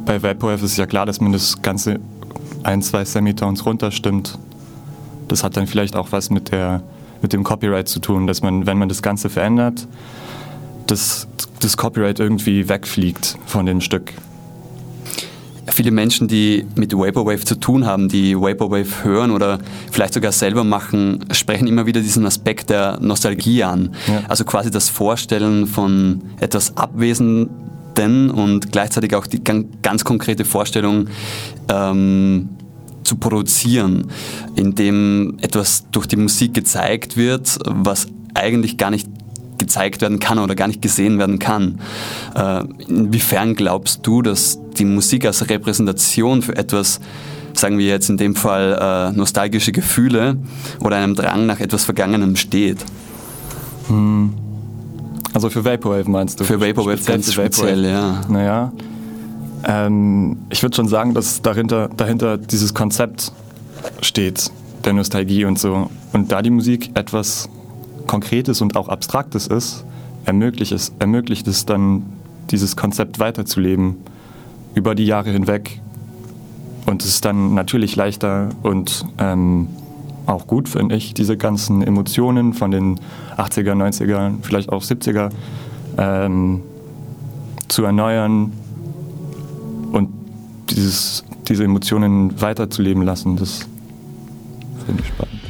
Bei 0.04 0.22
Vaporwave 0.22 0.64
ist 0.64 0.72
es 0.72 0.76
ja 0.76 0.86
klar, 0.86 1.06
dass 1.06 1.20
man 1.20 1.32
das 1.32 1.62
Ganze 1.62 2.00
ein, 2.64 2.82
zwei 2.82 3.04
Semitones 3.04 3.64
runterstimmt. 3.64 4.38
Das 5.28 5.44
hat 5.44 5.56
dann 5.56 5.66
vielleicht 5.66 5.96
auch 5.96 6.08
was 6.10 6.30
mit, 6.30 6.50
der, 6.50 6.82
mit 7.22 7.32
dem 7.32 7.44
Copyright 7.44 7.88
zu 7.88 8.00
tun, 8.00 8.26
dass 8.26 8.42
man, 8.42 8.66
wenn 8.66 8.78
man 8.78 8.88
das 8.88 9.02
Ganze 9.02 9.30
verändert, 9.30 9.86
das, 10.86 11.28
das 11.60 11.76
Copyright 11.76 12.18
irgendwie 12.20 12.68
wegfliegt 12.68 13.38
von 13.46 13.66
dem 13.66 13.80
Stück. 13.80 14.12
Viele 15.68 15.92
Menschen, 15.92 16.26
die 16.26 16.66
mit 16.74 16.92
Vaporwave 16.92 17.44
zu 17.44 17.54
tun 17.54 17.86
haben, 17.86 18.08
die 18.08 18.36
Vaporwave 18.36 19.04
hören 19.04 19.30
oder 19.30 19.60
vielleicht 19.90 20.12
sogar 20.12 20.32
selber 20.32 20.64
machen, 20.64 21.24
sprechen 21.30 21.68
immer 21.68 21.86
wieder 21.86 22.00
diesen 22.00 22.26
Aspekt 22.26 22.68
der 22.68 22.98
Nostalgie 23.00 23.62
an. 23.62 23.94
Ja. 24.08 24.22
Also 24.28 24.44
quasi 24.44 24.70
das 24.70 24.88
Vorstellen 24.90 25.66
von 25.66 26.22
etwas 26.40 26.76
Abwesenden 27.92 28.30
und 28.30 28.72
gleichzeitig 28.72 29.14
auch 29.14 29.26
die 29.26 29.42
ganz 29.44 30.04
konkrete 30.04 30.44
Vorstellung, 30.44 31.08
ähm, 31.68 32.48
zu 33.04 33.16
produzieren, 33.16 34.06
indem 34.54 35.36
etwas 35.40 35.84
durch 35.90 36.06
die 36.06 36.16
Musik 36.16 36.54
gezeigt 36.54 37.16
wird, 37.16 37.58
was 37.66 38.06
eigentlich 38.34 38.78
gar 38.78 38.90
nicht 38.90 39.08
gezeigt 39.58 40.00
werden 40.02 40.20
kann 40.20 40.38
oder 40.38 40.54
gar 40.54 40.68
nicht 40.68 40.80
gesehen 40.80 41.18
werden 41.18 41.38
kann. 41.40 41.80
Äh, 42.34 42.62
inwiefern 42.86 43.54
glaubst 43.54 44.06
du, 44.06 44.22
dass 44.22 44.58
die 44.78 44.84
Musik 44.84 45.26
als 45.26 45.48
Repräsentation 45.50 46.42
für 46.42 46.56
etwas, 46.56 47.00
sagen 47.54 47.76
wir 47.78 47.86
jetzt 47.86 48.08
in 48.08 48.16
dem 48.16 48.36
Fall 48.36 48.78
äh, 49.12 49.16
nostalgische 49.16 49.72
Gefühle 49.72 50.36
oder 50.80 50.96
einem 50.96 51.16
Drang 51.16 51.46
nach 51.46 51.58
etwas 51.58 51.84
Vergangenem 51.84 52.36
steht? 52.36 52.78
Hm. 53.88 54.41
Also 55.32 55.50
für 55.50 55.64
Vaporwave 55.64 56.10
meinst 56.10 56.40
du? 56.40 56.44
Für 56.44 56.60
Vaporwave 56.60 56.98
speziell 56.98 57.16
ganz 57.16 57.32
speziell, 57.32 57.84
ja. 57.84 58.20
Naja, 58.28 58.72
ähm, 59.64 60.38
ich 60.50 60.62
würde 60.62 60.76
schon 60.76 60.88
sagen, 60.88 61.14
dass 61.14 61.42
dahinter, 61.42 61.88
dahinter 61.88 62.36
dieses 62.38 62.74
Konzept 62.74 63.32
steht, 64.00 64.50
der 64.84 64.92
Nostalgie 64.92 65.44
und 65.44 65.58
so. 65.58 65.90
Und 66.12 66.32
da 66.32 66.42
die 66.42 66.50
Musik 66.50 66.90
etwas 66.94 67.48
Konkretes 68.06 68.60
und 68.60 68.76
auch 68.76 68.88
Abstraktes 68.88 69.46
ist, 69.46 69.84
ermöglicht 70.24 70.72
es, 70.72 70.92
ermöglicht 70.98 71.46
es 71.46 71.66
dann, 71.66 72.04
dieses 72.50 72.76
Konzept 72.76 73.18
weiterzuleben 73.18 73.96
über 74.74 74.94
die 74.94 75.06
Jahre 75.06 75.30
hinweg. 75.30 75.80
Und 76.86 77.02
es 77.02 77.08
ist 77.08 77.24
dann 77.24 77.54
natürlich 77.54 77.94
leichter 77.96 78.48
und 78.62 79.06
ähm, 79.18 79.68
auch 80.26 80.46
gut, 80.46 80.68
finde 80.68 80.96
ich, 80.96 81.14
diese 81.14 81.36
ganzen 81.36 81.82
Emotionen 81.82 82.54
von 82.54 82.70
den 82.70 83.00
80er, 83.36 83.72
90er, 83.74 84.34
vielleicht 84.42 84.70
auch 84.70 84.82
70er 84.82 85.30
ähm, 85.98 86.62
zu 87.68 87.84
erneuern 87.84 88.52
und 89.92 90.08
dieses, 90.70 91.24
diese 91.48 91.64
Emotionen 91.64 92.40
weiterzuleben 92.40 93.02
lassen. 93.02 93.36
Das 93.36 93.68
finde 94.86 95.02
ich 95.02 95.08
spannend. 95.08 95.41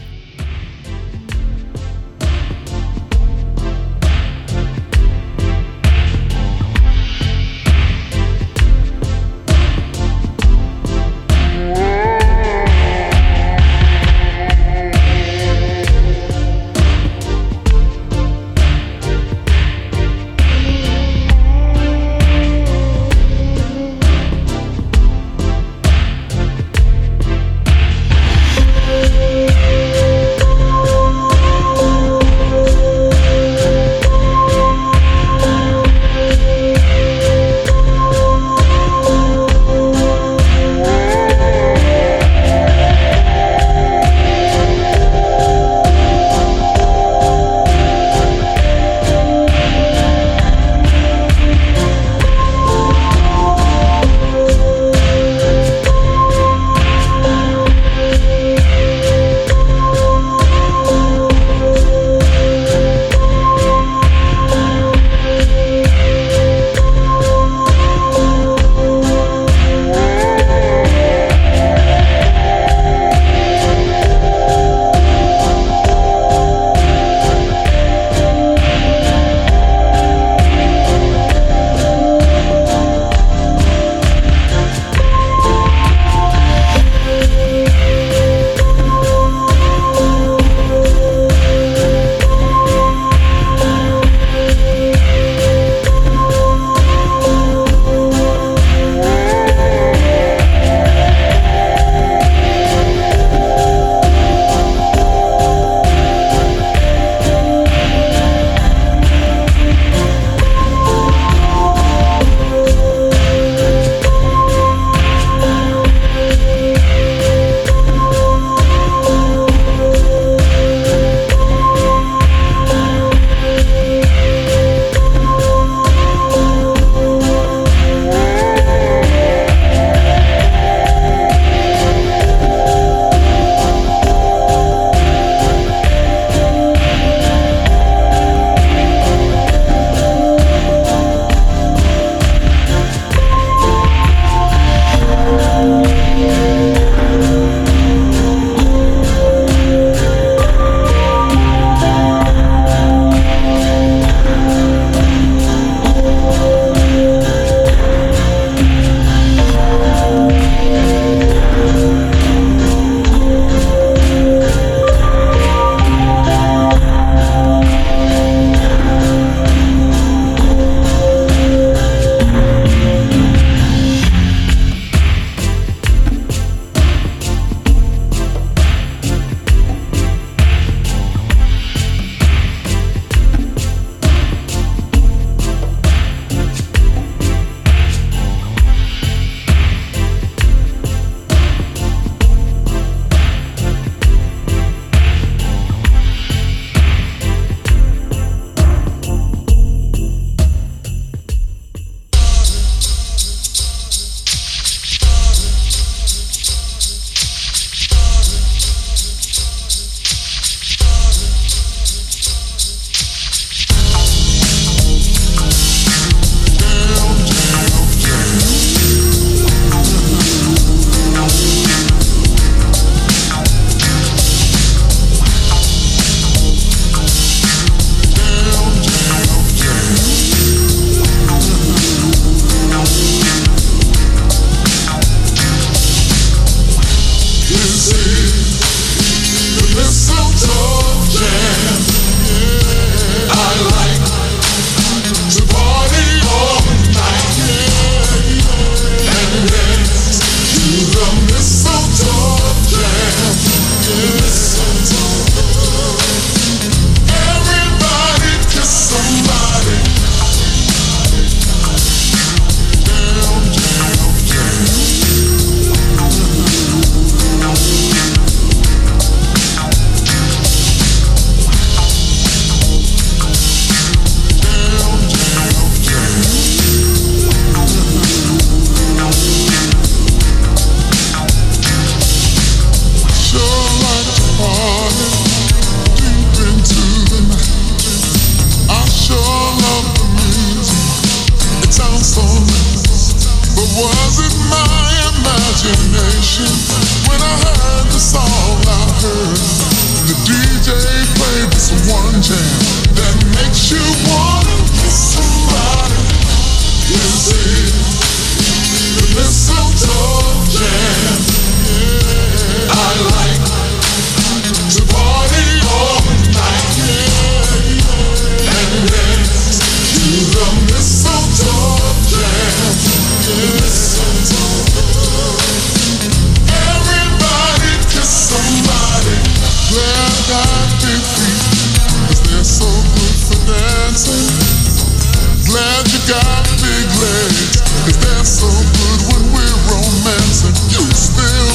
Got 336.09 336.43
big 336.61 336.89
legs, 337.01 337.63
'cause 337.85 337.99
they're 338.03 338.25
so 338.25 338.49
good 338.49 339.01
when 339.09 339.23
we're 339.33 339.59
romancing. 339.71 340.55
You 340.71 340.83
still 340.95 341.52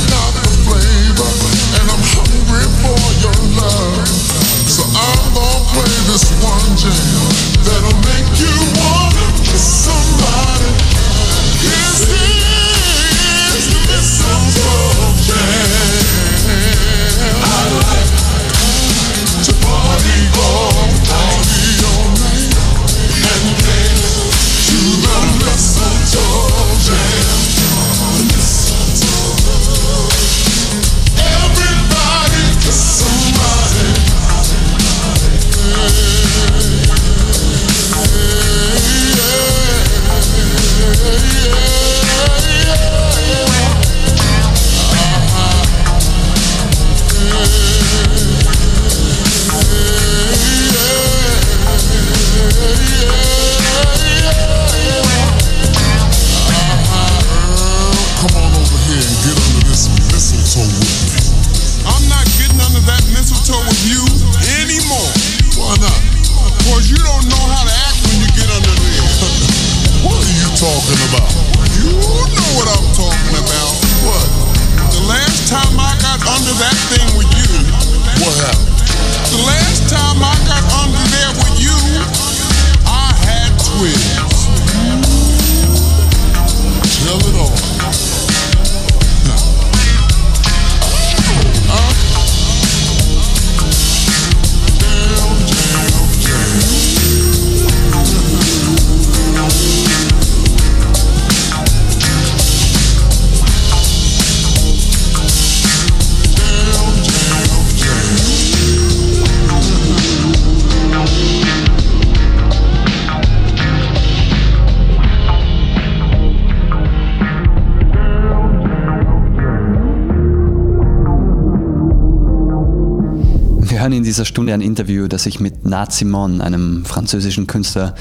hören 123.87 123.99
in 123.99 124.03
dieser 124.03 124.25
Stunde 124.25 124.53
ein 124.53 124.59
Interview, 124.59 125.07
das 125.07 125.25
ich 125.27 125.39
mit 125.39 125.63
Nat 125.63 125.93
Simon, 125.93 126.41
einem 126.41 126.83
französischen 126.83 127.47
Künstler, 127.47 127.95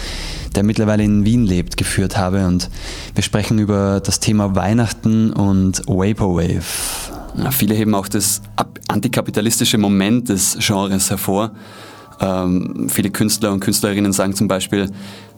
der 0.57 0.65
mittlerweile 0.65 1.05
in 1.05 1.25
Wien 1.25 1.47
lebt, 1.47 1.77
geführt 1.77 2.17
habe. 2.17 2.45
Und 2.49 2.71
wir 3.15 3.23
sprechen 3.23 3.61
über 3.61 4.01
das 4.01 4.19
Thema 4.19 4.57
Weihnachten 4.57 5.33
und 5.33 5.87
Vaporwave. 5.87 6.65
Ja, 7.37 7.53
viele 7.53 7.77
heben 7.77 7.95
auch 7.95 8.09
das 8.09 8.43
antikapitalistische 8.89 9.79
Moment 9.79 10.29
des 10.29 10.59
Genres 10.59 11.09
hervor. 11.11 11.53
Ähm, 12.19 12.89
viele 12.89 13.11
Künstler 13.11 13.53
und 13.53 13.61
Künstlerinnen 13.61 14.13
sagen 14.13 14.35
zum 14.35 14.49
Beispiel, 14.49 14.91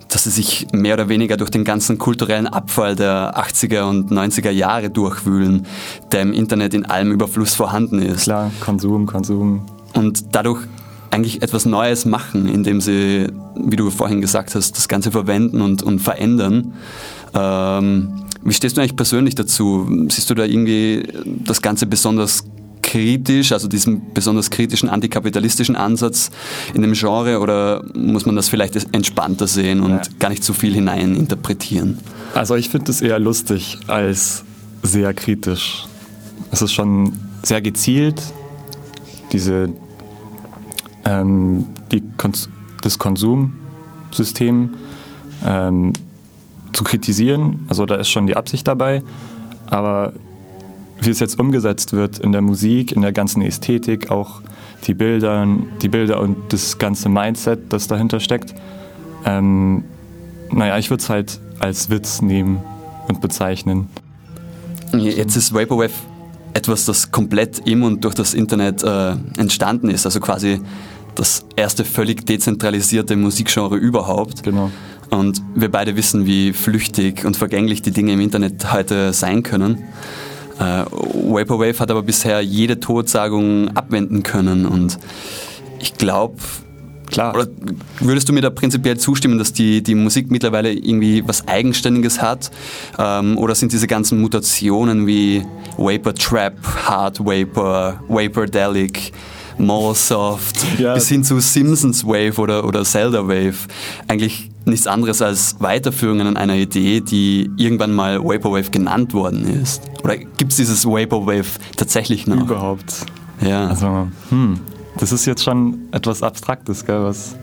dass 0.09 0.25
sie 0.25 0.31
sich 0.31 0.69
mehr 0.73 0.95
oder 0.95 1.11
weniger 1.11 1.37
durch 1.37 1.51
den 1.51 1.65
ganzen 1.65 1.99
kulturellen 1.99 2.47
Abfall 2.47 2.97
der 2.97 3.37
80er 3.37 3.83
und 3.83 4.11
90er 4.11 4.49
Jahre 4.49 4.89
durchwühlen, 4.89 5.67
der 6.11 6.23
im 6.23 6.33
Internet 6.33 6.73
in 6.73 6.87
allem 6.87 7.13
Überfluss 7.13 7.55
vorhanden 7.55 8.01
ist. 8.01 8.23
Klar, 8.23 8.51
Konsum, 8.61 9.05
Konsum. 9.05 9.67
Und 9.99 10.25
dadurch 10.33 10.61
eigentlich 11.11 11.43
etwas 11.43 11.65
Neues 11.65 12.05
machen, 12.05 12.49
indem 12.49 12.81
sie, 12.81 13.29
wie 13.57 13.77
du 13.77 13.91
vorhin 13.91 14.21
gesagt 14.21 14.55
hast, 14.55 14.77
das 14.77 14.89
Ganze 14.89 15.11
verwenden 15.11 15.61
und, 15.61 15.83
und 15.83 16.01
verändern. 16.01 16.75
Ähm, 17.35 18.25
wie 18.43 18.53
stehst 18.53 18.77
du 18.77 18.81
eigentlich 18.81 18.97
persönlich 18.97 19.35
dazu? 19.35 19.89
Siehst 20.11 20.29
du 20.31 20.35
da 20.35 20.45
irgendwie 20.45 21.03
das 21.45 21.63
Ganze 21.63 21.87
besonders 21.87 22.45
kritisch, 22.83 23.53
also 23.53 23.69
diesen 23.69 24.15
besonders 24.15 24.49
kritischen 24.51 24.89
antikapitalistischen 24.89 25.77
Ansatz 25.77 26.31
in 26.73 26.81
dem 26.83 26.93
Genre 26.95 27.39
oder 27.41 27.85
muss 27.95 28.25
man 28.25 28.35
das 28.37 28.49
vielleicht 28.49 28.75
entspannter 28.95 29.47
sehen 29.47 29.81
und 29.81 29.91
Ja. 29.91 30.03
gar 30.19 30.29
nicht 30.31 30.43
so 30.45 30.53
viel 30.55 30.73
hinein 30.73 31.15
interpretieren? 31.15 31.99
Also 32.35 32.55
ich 32.55 32.69
finde 32.71 32.91
es 32.91 33.03
eher 33.03 33.19
lustig 33.19 33.79
als 33.89 34.45
sehr 34.83 35.13
kritisch. 35.13 35.85
Es 36.51 36.63
ist 36.63 36.73
schon 36.73 37.13
sehr 37.43 37.61
gezielt, 37.61 38.23
diese, 39.33 39.69
ähm, 41.09 41.67
die 41.91 42.03
Kons 42.17 42.49
das 42.83 42.99
Konsumsystem 42.99 44.71
ähm, 45.45 45.93
zu 46.73 46.85
kritisieren. 46.85 47.67
Also 47.69 47.87
da 47.87 47.97
ist 47.97 48.09
schon 48.09 48.27
die 48.27 48.37
Absicht 48.37 48.69
dabei. 48.69 49.03
Aber 49.67 50.13
wie 51.01 51.11
es 51.11 51.19
jetzt 51.19 51.41
umgesetzt 51.41 51.93
wird 51.93 52.19
in 52.19 52.31
der 52.31 52.41
Musik, 52.41 52.93
in 52.93 53.03
der 53.03 53.13
ganzen 53.13 53.43
Ästhetik, 53.43 54.11
auch 54.11 54.43
die 54.87 54.95
Bilder, 54.95 55.47
die 55.83 55.89
Bilder 55.89 56.21
und 56.21 56.37
das 56.53 56.79
ganze 56.79 57.09
Mindset, 57.09 57.73
das 57.73 57.89
dahinter 57.89 58.21
steckt, 58.21 58.55
ähm, 59.25 59.85
naja, 60.53 60.79
ich 60.79 60.91
würde 60.91 61.03
es 61.03 61.11
halt 61.11 61.41
als 61.59 61.91
Witz 61.91 62.23
nehmen 62.23 62.63
und 63.09 63.21
bezeichnen. 63.21 63.89
Jetzt 64.93 65.37
ist 65.37 65.53
Vaporwave 65.53 65.93
etwas, 66.55 66.87
das 66.87 67.11
komplett 67.11 67.67
im 67.67 67.83
und 67.83 68.05
durch 68.05 68.15
das 68.15 68.35
Internet 68.35 68.83
äh, 68.83 69.17
entstanden 69.37 69.91
ist, 69.91 70.07
also 70.07 70.21
quasi 70.21 70.61
das 71.19 71.45
erste 71.57 71.85
völlig 71.85 72.27
dezentralisierte 72.27 73.17
Musikgenre 73.17 73.77
überhaupt. 73.77 74.43
Genau. 74.43 74.71
Und 75.11 75.43
wir 75.55 75.71
beide 75.71 75.97
wissen, 75.97 76.27
wie 76.27 76.53
flüchtig 76.53 77.25
und 77.25 77.37
vergänglich 77.37 77.83
die 77.83 77.91
Dinge 77.91 78.13
im 78.13 78.21
Internet 78.21 78.73
heute 78.73 79.13
sein 79.13 79.43
können. 79.43 79.85
Äh, 80.59 80.85
Vaporwave 80.85 81.79
hat 81.79 81.91
aber 81.91 82.03
bisher 82.03 82.41
jede 82.41 82.79
Todsagung 82.81 83.77
abwenden 83.77 84.23
können 84.23 84.67
und 84.67 84.99
ich 85.79 85.95
glaube, 85.95 86.37
Klar. 87.07 87.35
oder 87.35 87.47
würdest 88.01 88.29
du 88.29 88.33
mir 88.33 88.43
da 88.43 88.51
prinzipiell 88.51 88.99
zustimmen, 88.99 89.39
dass 89.39 89.53
die, 89.53 89.83
die 89.83 89.95
Musik 89.95 90.31
mittlerweile 90.31 90.73
irgendwie 90.73 91.27
was 91.27 91.49
Eigenständiges 91.49 92.21
hat? 92.21 92.51
Ähm, 92.99 93.39
oder 93.39 93.55
sind 93.55 93.73
diese 93.73 93.87
ganzen 93.87 94.21
Mutationen 94.21 95.07
wie 95.07 95.45
Vapor 95.77 96.15
Trap, 96.15 96.55
Hard 96.87 97.21
Vapor, 97.21 98.03
Vapordelic, 98.09 99.13
Mallsoft 99.59 100.65
Ja. 100.79 100.95
bis 100.95 101.09
hin 101.09 101.25
zu 101.25 101.41
Simpsons 101.41 102.05
Wave 102.05 102.39
oder, 102.41 102.65
oder 102.65 102.85
Zelda 102.85 103.27
Wave 103.27 103.55
eigentlich 104.07 104.51
nichts 104.65 104.87
anderes 104.87 105.23
als 105.23 105.57
Weiterführungen 105.61 106.37
einer 106.37 106.55
Idee, 106.55 107.01
die 107.01 107.51
irgendwann 107.57 107.95
mal 107.95 108.23
Vaporwave 108.23 108.71
genannt 108.71 109.15
worden 109.15 109.47
ist. 109.63 109.83
Oder 110.05 110.17
gibt 110.19 110.51
es 110.53 110.57
dieses 110.57 110.85
Vaporwave 110.85 111.47
tatsächlich 111.77 112.27
noch? 112.27 112.43
Überhaupt. 112.43 113.07
Ja. 113.41 113.69
Also, 113.69 114.09
hm, 114.31 114.61
das 114.99 115.13
ist 115.13 115.25
jetzt 115.27 115.43
schon 115.43 115.79
etwas 115.93 116.23
Abstraktes, 116.23 116.85
gell, 116.85 117.03
was. 117.03 117.37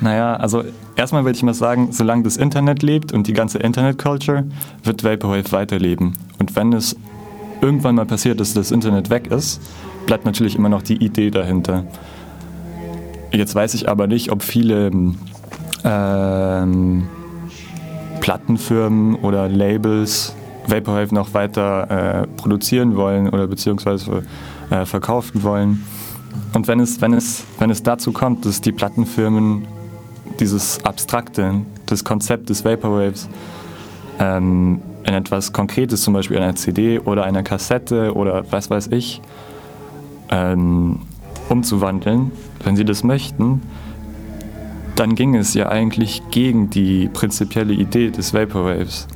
Naja, 0.00 0.34
also 0.36 0.64
erstmal 0.96 1.24
will 1.24 1.32
ich 1.32 1.42
mal 1.42 1.54
sagen, 1.54 1.88
solange 1.92 2.24
das 2.24 2.36
Internet 2.36 2.82
lebt 2.82 3.12
und 3.12 3.26
die 3.26 3.32
ganze 3.32 3.58
Internet-Culture, 3.58 4.44
wird 4.82 5.04
Vaporwave 5.04 5.50
weiterleben. 5.52 6.14
Und 6.38 6.56
wenn 6.56 6.72
es 6.72 6.96
irgendwann 7.62 7.94
mal 7.94 8.04
passiert, 8.06 8.40
dass 8.40 8.52
das 8.54 8.70
Internet 8.70 9.08
weg 9.08 9.28
ist, 9.28 9.60
bleibt 10.06 10.24
natürlich 10.24 10.56
immer 10.56 10.68
noch 10.68 10.82
die 10.82 10.96
Idee 10.96 11.30
dahinter. 11.30 11.84
Jetzt 13.32 13.54
weiß 13.54 13.74
ich 13.74 13.88
aber 13.88 14.06
nicht, 14.06 14.30
ob 14.30 14.42
viele 14.42 14.90
ähm, 15.84 17.08
Plattenfirmen 18.20 19.16
oder 19.16 19.48
Labels 19.48 20.34
Vaporwave 20.66 21.14
noch 21.14 21.34
weiter 21.34 22.22
äh, 22.22 22.26
produzieren 22.36 22.96
wollen 22.96 23.28
oder 23.28 23.46
beziehungsweise 23.46 24.22
äh, 24.70 24.86
verkaufen 24.86 25.42
wollen. 25.42 25.84
Und 26.54 26.68
wenn 26.68 26.80
es, 26.80 27.00
wenn, 27.00 27.12
es, 27.12 27.44
wenn 27.58 27.70
es 27.70 27.82
dazu 27.82 28.12
kommt, 28.12 28.46
dass 28.46 28.60
die 28.60 28.72
Plattenfirmen 28.72 29.66
dieses 30.40 30.84
Abstrakte, 30.84 31.62
das 31.86 32.04
Konzept 32.04 32.48
des 32.48 32.64
Vaporwaves 32.64 33.28
ähm, 34.18 34.80
in 35.06 35.14
etwas 35.14 35.52
Konkretes, 35.52 36.02
zum 36.02 36.14
Beispiel 36.14 36.38
einer 36.38 36.56
CD 36.56 36.98
oder 36.98 37.24
einer 37.24 37.42
Kassette 37.42 38.14
oder 38.14 38.44
was 38.50 38.70
weiß 38.70 38.88
ich, 38.88 39.20
ähm, 40.34 40.98
umzuwandeln, 41.48 42.32
wenn 42.64 42.76
sie 42.76 42.84
das 42.84 43.04
möchten, 43.04 43.62
dann 44.96 45.14
ging 45.14 45.34
es 45.36 45.54
ja 45.54 45.68
eigentlich 45.68 46.22
gegen 46.30 46.70
die 46.70 47.08
prinzipielle 47.08 47.72
Idee 47.72 48.10
des 48.10 48.34
Vaporwaves, 48.34 49.06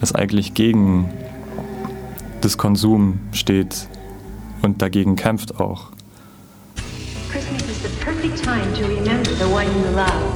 das 0.00 0.14
eigentlich 0.14 0.54
gegen 0.54 1.08
das 2.40 2.58
Konsum 2.58 3.20
steht 3.32 3.88
und 4.62 4.82
dagegen 4.82 5.16
kämpft 5.16 5.58
auch. 5.58 5.90
Christmas 7.30 7.62
is 7.62 7.82
the 7.82 8.04
perfect 8.04 8.42
time 8.42 8.72
to 8.74 8.86
remember 8.86 9.30
the 9.38 9.44
one 9.44 9.66
you 9.66 9.96
love. 9.96 10.27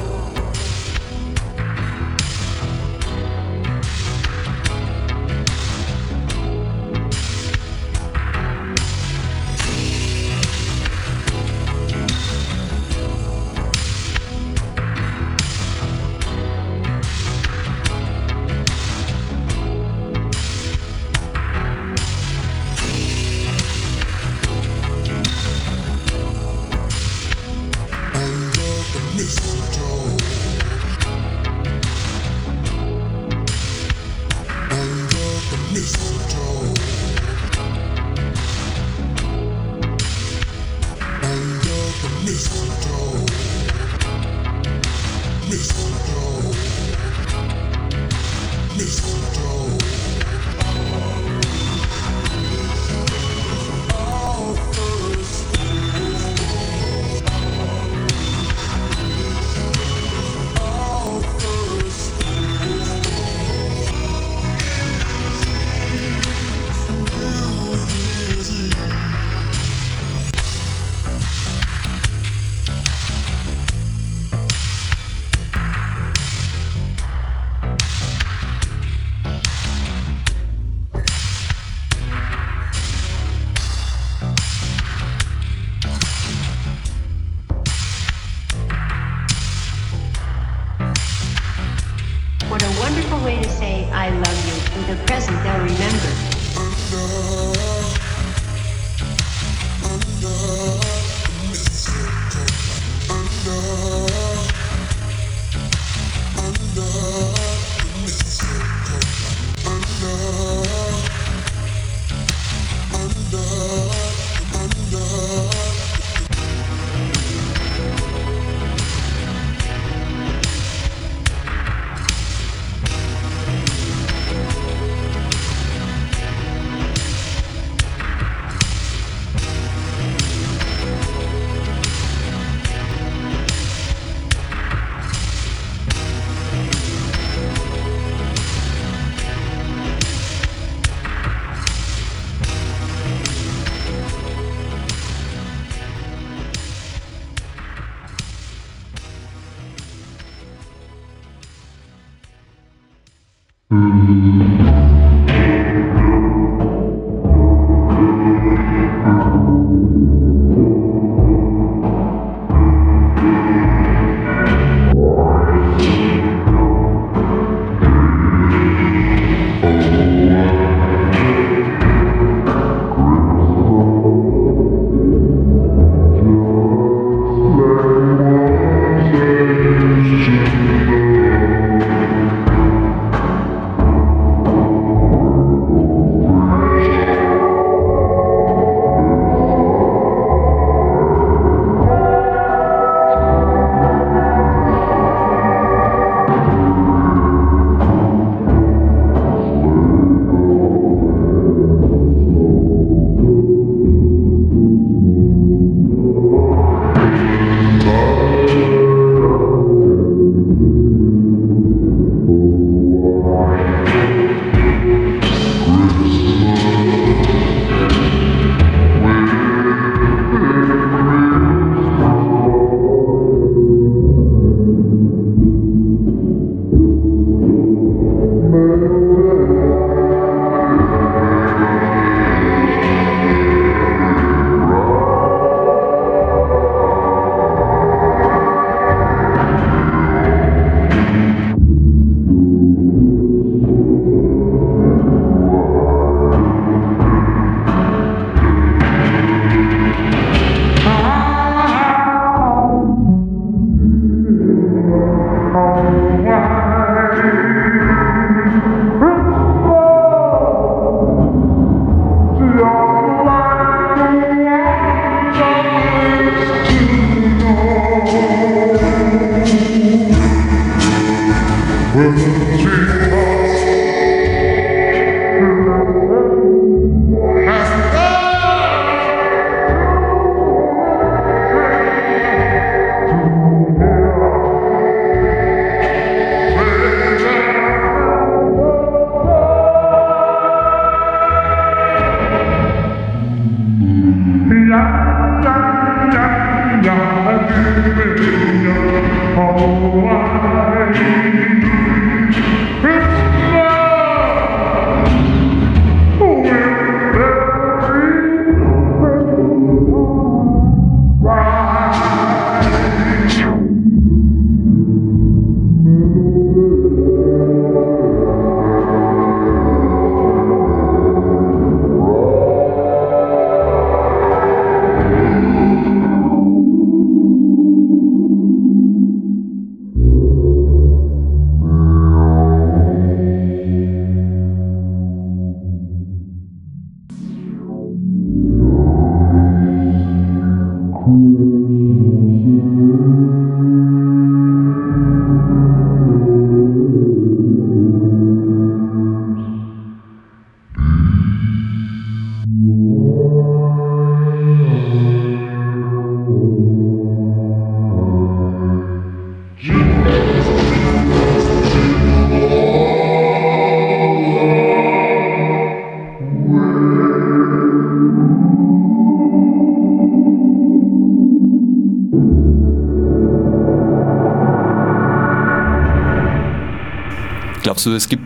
Glaubst 377.82 377.94
du, 377.94 377.96
es 377.96 378.08
gibt, 378.08 378.22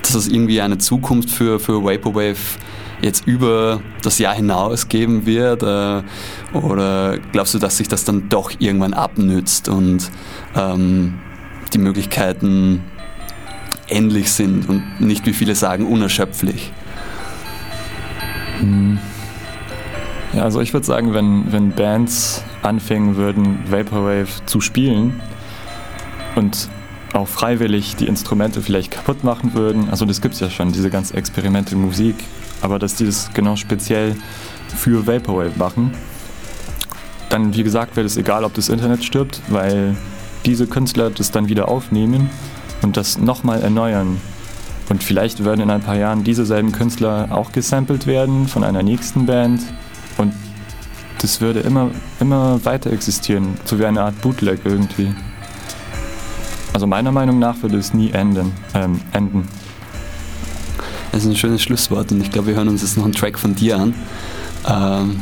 dass 0.00 0.14
es 0.14 0.28
irgendwie 0.28 0.62
eine 0.62 0.78
Zukunft 0.78 1.28
für, 1.28 1.60
für 1.60 1.84
Vaporwave 1.84 2.38
jetzt 3.02 3.26
über 3.26 3.82
das 4.00 4.18
Jahr 4.18 4.32
hinaus 4.34 4.88
geben 4.88 5.26
wird? 5.26 5.62
Äh, 5.62 6.56
oder 6.56 7.18
glaubst 7.32 7.52
du, 7.52 7.58
dass 7.58 7.76
sich 7.76 7.88
das 7.88 8.04
dann 8.04 8.30
doch 8.30 8.50
irgendwann 8.58 8.94
abnützt 8.94 9.68
und 9.68 10.10
ähm, 10.56 11.18
die 11.74 11.78
Möglichkeiten 11.78 12.82
endlich 13.88 14.32
sind 14.32 14.66
und 14.70 15.02
nicht, 15.02 15.26
wie 15.26 15.34
viele 15.34 15.54
sagen, 15.54 15.86
unerschöpflich? 15.86 16.72
Ja, 20.32 20.44
also 20.44 20.62
ich 20.62 20.72
würde 20.72 20.86
sagen, 20.86 21.12
wenn, 21.12 21.52
wenn 21.52 21.72
Bands 21.72 22.42
anfangen 22.62 23.16
würden, 23.16 23.58
Vaporwave 23.70 24.46
zu 24.46 24.62
spielen 24.62 25.20
und 26.36 26.70
auch 27.18 27.28
freiwillig 27.28 27.96
die 27.96 28.06
Instrumente 28.06 28.62
vielleicht 28.62 28.90
kaputt 28.90 29.24
machen 29.24 29.54
würden, 29.54 29.90
also 29.90 30.04
das 30.04 30.20
gibt 30.20 30.34
es 30.34 30.40
ja 30.40 30.50
schon, 30.50 30.72
diese 30.72 30.90
ganze 30.90 31.14
Experimente 31.16 31.74
in 31.74 31.80
Musik, 31.80 32.16
aber 32.62 32.78
dass 32.78 32.94
die 32.94 33.06
das 33.06 33.30
genau 33.34 33.56
speziell 33.56 34.16
für 34.68 35.06
Vaporwave 35.06 35.58
machen, 35.58 35.92
dann 37.28 37.54
wie 37.54 37.62
gesagt 37.62 37.96
wäre 37.96 38.06
es 38.06 38.16
egal, 38.16 38.44
ob 38.44 38.54
das 38.54 38.68
Internet 38.68 39.04
stirbt, 39.04 39.40
weil 39.48 39.96
diese 40.46 40.66
Künstler 40.66 41.10
das 41.10 41.30
dann 41.30 41.48
wieder 41.48 41.68
aufnehmen 41.68 42.30
und 42.82 42.96
das 42.96 43.18
nochmal 43.18 43.62
erneuern. 43.62 44.20
Und 44.88 45.02
vielleicht 45.02 45.44
werden 45.44 45.60
in 45.60 45.70
ein 45.70 45.82
paar 45.82 45.96
Jahren 45.96 46.24
diese 46.24 46.46
selben 46.46 46.72
Künstler 46.72 47.28
auch 47.30 47.52
gesampelt 47.52 48.06
werden 48.06 48.48
von 48.48 48.64
einer 48.64 48.82
nächsten 48.82 49.26
Band 49.26 49.60
und 50.16 50.32
das 51.20 51.40
würde 51.40 51.60
immer, 51.60 51.90
immer 52.20 52.64
weiter 52.64 52.92
existieren, 52.92 53.58
so 53.64 53.78
wie 53.78 53.84
eine 53.84 54.02
Art 54.02 54.20
Bootleg 54.22 54.60
irgendwie. 54.64 55.12
Also 56.78 56.86
meiner 56.86 57.10
Meinung 57.10 57.40
nach 57.40 57.60
würde 57.60 57.76
es 57.76 57.92
nie 57.92 58.12
enden. 58.12 58.52
Ähm, 58.72 59.00
enden. 59.10 59.48
Das 61.10 61.24
ist 61.24 61.28
ein 61.28 61.34
schönes 61.34 61.60
Schlusswort 61.60 62.12
und 62.12 62.20
ich 62.20 62.30
glaube, 62.30 62.46
wir 62.46 62.54
hören 62.54 62.68
uns 62.68 62.82
jetzt 62.82 62.96
noch 62.96 63.02
einen 63.02 63.14
Track 63.14 63.36
von 63.36 63.56
dir 63.56 63.78
an. 63.80 63.94
Ähm, 64.64 65.20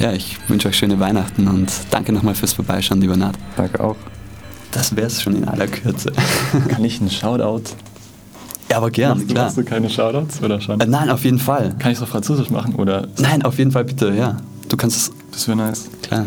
ja, 0.00 0.10
ich 0.12 0.38
wünsche 0.48 0.66
euch 0.66 0.76
schöne 0.76 0.98
Weihnachten 0.98 1.46
und 1.46 1.70
danke 1.92 2.12
nochmal 2.12 2.34
fürs 2.34 2.52
Vorbeischauen, 2.52 3.00
lieber 3.00 3.16
Nat. 3.16 3.36
Danke 3.56 3.78
auch. 3.78 3.94
Das 4.72 4.96
wäre 4.96 5.06
es 5.06 5.22
schon 5.22 5.36
in 5.36 5.46
aller 5.46 5.68
Kürze. 5.68 6.10
Kann 6.68 6.84
ich 6.84 7.00
einen 7.00 7.10
Shoutout? 7.10 7.62
Ja, 8.68 8.78
aber 8.78 8.90
gern, 8.90 9.18
Machst 9.18 9.30
du, 9.30 9.34
klar. 9.34 9.44
machst 9.44 9.56
du 9.58 9.62
keine 9.62 9.88
Shoutouts 9.90 10.42
oder 10.42 10.60
schon? 10.60 10.80
Äh, 10.80 10.86
nein, 10.86 11.10
auf 11.10 11.22
jeden 11.22 11.38
Fall. 11.38 11.76
Kann 11.78 11.92
ich 11.92 11.98
es 11.98 12.02
auf 12.02 12.08
Französisch 12.08 12.50
machen 12.50 12.74
oder? 12.74 13.06
Nein, 13.18 13.44
auf 13.44 13.56
jeden 13.58 13.70
Fall 13.70 13.84
bitte, 13.84 14.12
ja. 14.14 14.36
Du 14.68 14.76
kannst 14.76 14.96
es, 14.96 15.12
Das 15.30 15.46
wäre 15.46 15.58
nice. 15.58 15.88
klar. 16.02 16.26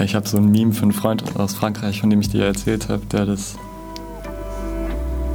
Ich 0.00 0.14
habe 0.14 0.28
so 0.28 0.36
ein 0.36 0.50
Meme 0.50 0.72
für 0.72 0.82
einen 0.82 0.92
Freund 0.92 1.24
aus 1.36 1.54
Frankreich, 1.54 2.00
von 2.00 2.08
dem 2.08 2.20
ich 2.20 2.28
dir 2.28 2.44
erzählt 2.44 2.88
habe, 2.88 3.04
der 3.06 3.26
das. 3.26 3.56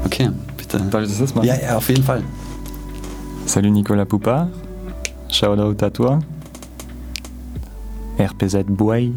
Okay, 0.06 0.30
bitte. 0.58 0.80
Darf 0.90 1.04
ich 1.04 1.10
das 1.10 1.20
jetzt 1.20 1.36
machen? 1.36 1.48
Ja, 1.48 1.56
ja, 1.60 1.78
auf 1.78 1.90
jeden 1.90 2.04
Fall. 2.04 2.24
Salut 3.46 3.74
Nicolas 3.74 4.08
Poupard. 4.08 4.50
Shoutout 5.30 5.84
à 5.84 5.90
toi. 5.90 6.20
RPZ 8.18 8.64
Boy. 8.68 9.14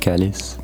Calice. 0.00 0.57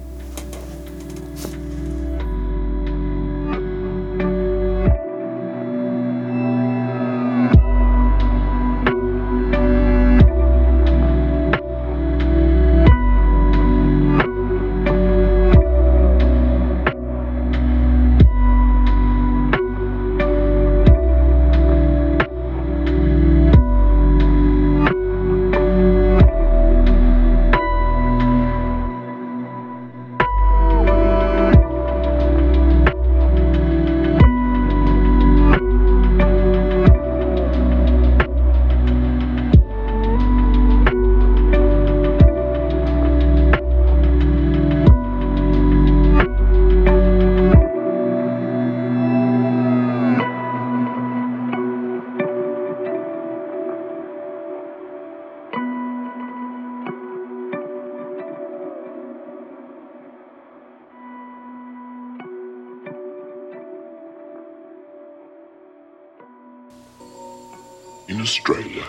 Australia, 68.35 68.82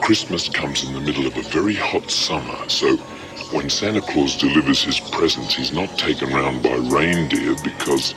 Christmas 0.00 0.48
comes 0.48 0.84
in 0.84 0.92
the 0.92 1.00
middle 1.00 1.26
of 1.26 1.36
a 1.36 1.42
very 1.42 1.74
hot 1.74 2.08
summer, 2.08 2.56
so 2.68 2.96
when 3.50 3.68
Santa 3.68 4.00
Claus 4.00 4.36
delivers 4.36 4.80
his 4.84 5.00
presents, 5.00 5.54
he's 5.56 5.72
not 5.72 5.98
taken 5.98 6.32
round 6.32 6.62
by 6.62 6.76
reindeer 6.76 7.56
because 7.64 8.14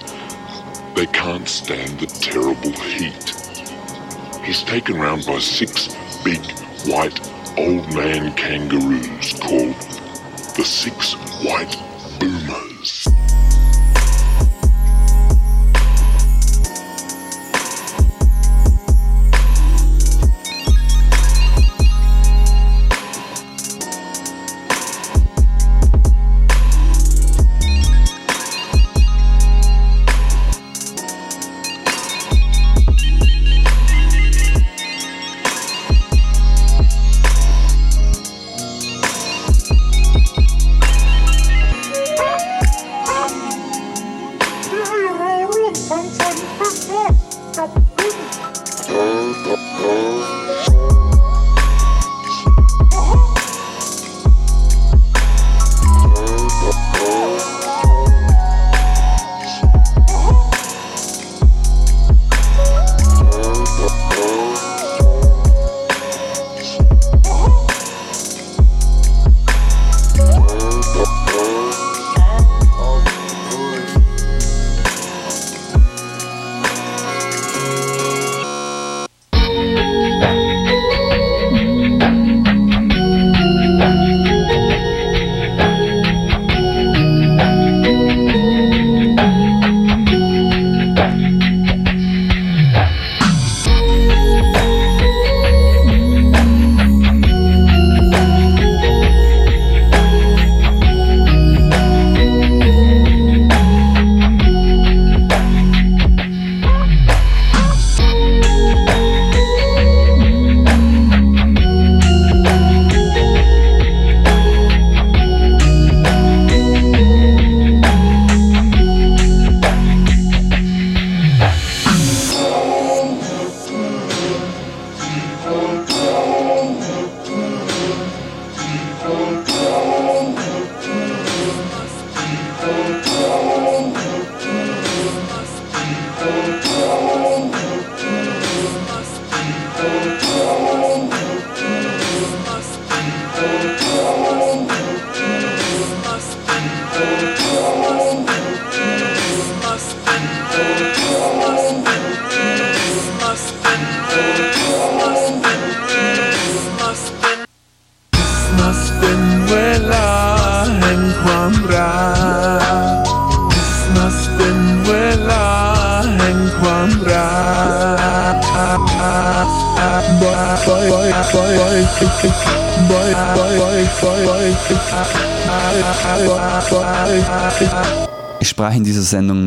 they 0.93 1.07
can't 1.07 1.49
stand 1.49 1.99
the 1.99 2.05
terrible 2.05 2.71
heat. 2.81 3.33
He's 4.45 4.61
taken 4.61 4.95
round 4.95 5.25
by 5.25 5.39
six 5.39 5.87
big, 6.23 6.39
white, 6.85 7.19
old 7.57 7.91
man 7.95 8.31
kangaroos 8.35 9.33
called 9.39 9.73
the 10.55 10.63
Six 10.63 11.13
White 11.43 11.75
Boomers. 12.19 12.74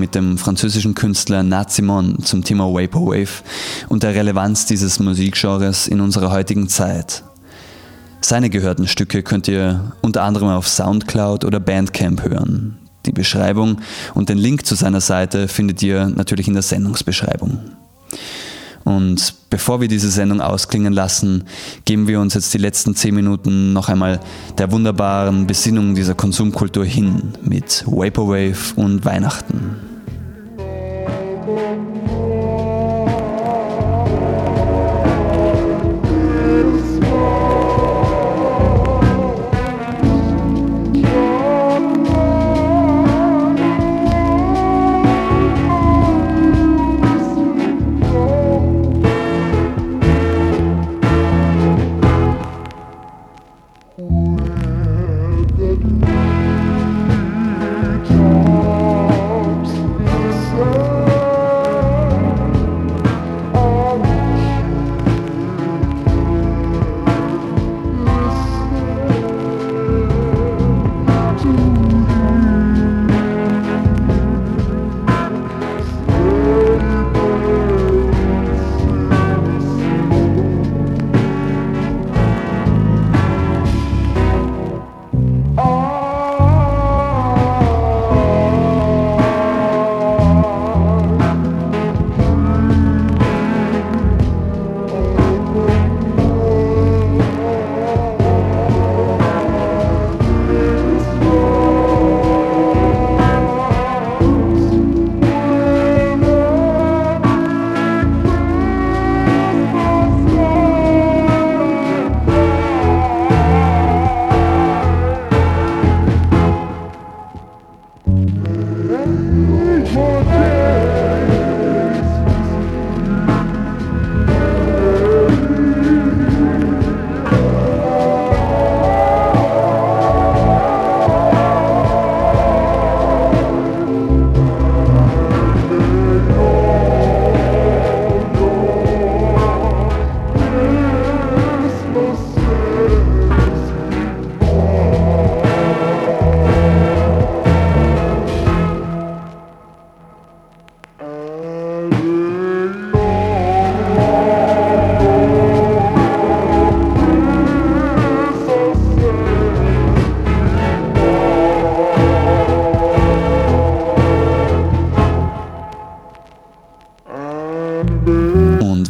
Mit 0.08 0.14
dem 0.14 0.38
französischen 0.38 0.94
Künstler 0.94 1.42
Nat 1.42 1.70
Simon 1.70 2.22
zum 2.22 2.42
Thema 2.42 2.64
Vaporwave 2.72 3.42
und 3.90 4.02
der 4.02 4.14
Relevanz 4.14 4.64
dieses 4.64 5.00
Musikgenres 5.00 5.86
in 5.86 6.00
unserer 6.00 6.30
heutigen 6.30 6.66
Zeit. 6.66 7.24
Seine 8.22 8.48
gehörten 8.48 8.86
Stücke 8.86 9.22
könnt 9.22 9.48
ihr 9.48 9.92
unter 10.00 10.22
anderem 10.22 10.48
auf 10.48 10.66
Soundcloud 10.66 11.44
oder 11.44 11.60
Bandcamp 11.60 12.24
hören. 12.24 12.78
Die 13.04 13.12
Beschreibung 13.12 13.82
und 14.14 14.30
den 14.30 14.38
Link 14.38 14.64
zu 14.64 14.76
seiner 14.76 15.02
Seite 15.02 15.46
findet 15.46 15.82
ihr 15.82 16.06
natürlich 16.06 16.48
in 16.48 16.54
der 16.54 16.62
Sendungsbeschreibung. 16.62 17.60
Und 18.84 19.34
bevor 19.50 19.82
wir 19.82 19.88
diese 19.88 20.08
Sendung 20.08 20.40
ausklingen 20.40 20.94
lassen, 20.94 21.44
geben 21.84 22.08
wir 22.08 22.18
uns 22.18 22.32
jetzt 22.32 22.54
die 22.54 22.58
letzten 22.58 22.94
zehn 22.94 23.14
Minuten 23.14 23.74
noch 23.74 23.90
einmal 23.90 24.20
der 24.56 24.72
wunderbaren 24.72 25.46
Besinnung 25.46 25.94
dieser 25.94 26.14
Konsumkultur 26.14 26.86
hin 26.86 27.34
mit 27.42 27.84
Vaporwave 27.86 28.72
und 28.76 29.04
Weihnachten. 29.04 29.87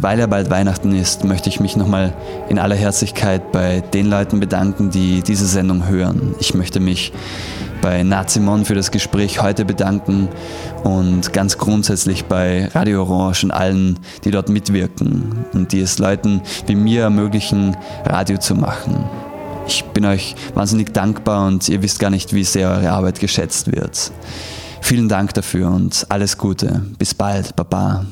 Weil 0.09 0.21
ja 0.21 0.27
bald 0.27 0.49
Weihnachten 0.49 0.95
ist, 0.95 1.25
möchte 1.25 1.51
ich 1.51 1.61
mich 1.61 1.77
nochmal 1.77 2.15
in 2.49 2.59
aller 2.59 2.75
Herzlichkeit 2.75 3.53
bei 3.53 3.83
den 3.93 4.07
Leuten 4.07 4.41
bedanken, 4.41 4.89
die 4.89 5.21
diese 5.21 5.45
Sendung 5.45 5.87
hören. 5.87 6.35
Ich 6.41 6.55
möchte 6.55 6.81
mich 6.81 7.13
bei 7.83 8.03
Nazimon 8.05 8.65
für 8.65 8.75
das 8.75 8.91
Gespräch 8.91 9.43
heute 9.43 9.67
bedanken 9.67 10.29
und 10.83 11.35
ganz 11.35 11.59
grundsätzlich 11.59 12.25
bei 12.25 12.69
Radio 12.69 13.03
Orange 13.03 13.45
und 13.45 13.51
allen, 13.51 13.99
die 14.25 14.31
dort 14.31 14.49
mitwirken 14.49 15.45
und 15.53 15.73
die 15.73 15.81
es 15.83 15.99
Leuten 15.99 16.41
wie 16.67 16.75
mir 16.75 17.03
ermöglichen, 17.03 17.77
Radio 18.07 18.39
zu 18.39 18.55
machen. 18.55 19.05
Ich 19.67 19.85
bin 19.85 20.07
euch 20.07 20.37
wahnsinnig 20.55 20.95
dankbar 20.95 21.47
und 21.47 21.69
ihr 21.69 21.83
wisst 21.83 21.99
gar 21.99 22.09
nicht, 22.09 22.33
wie 22.33 22.45
sehr 22.45 22.71
eure 22.71 22.93
Arbeit 22.93 23.21
geschätzt 23.21 23.71
wird. 23.71 24.11
Vielen 24.81 25.11
Dank 25.11 25.35
dafür 25.35 25.71
und 25.71 26.07
alles 26.09 26.39
Gute. 26.39 26.81
Bis 26.97 27.13
bald. 27.13 27.55
Baba. 27.57 28.07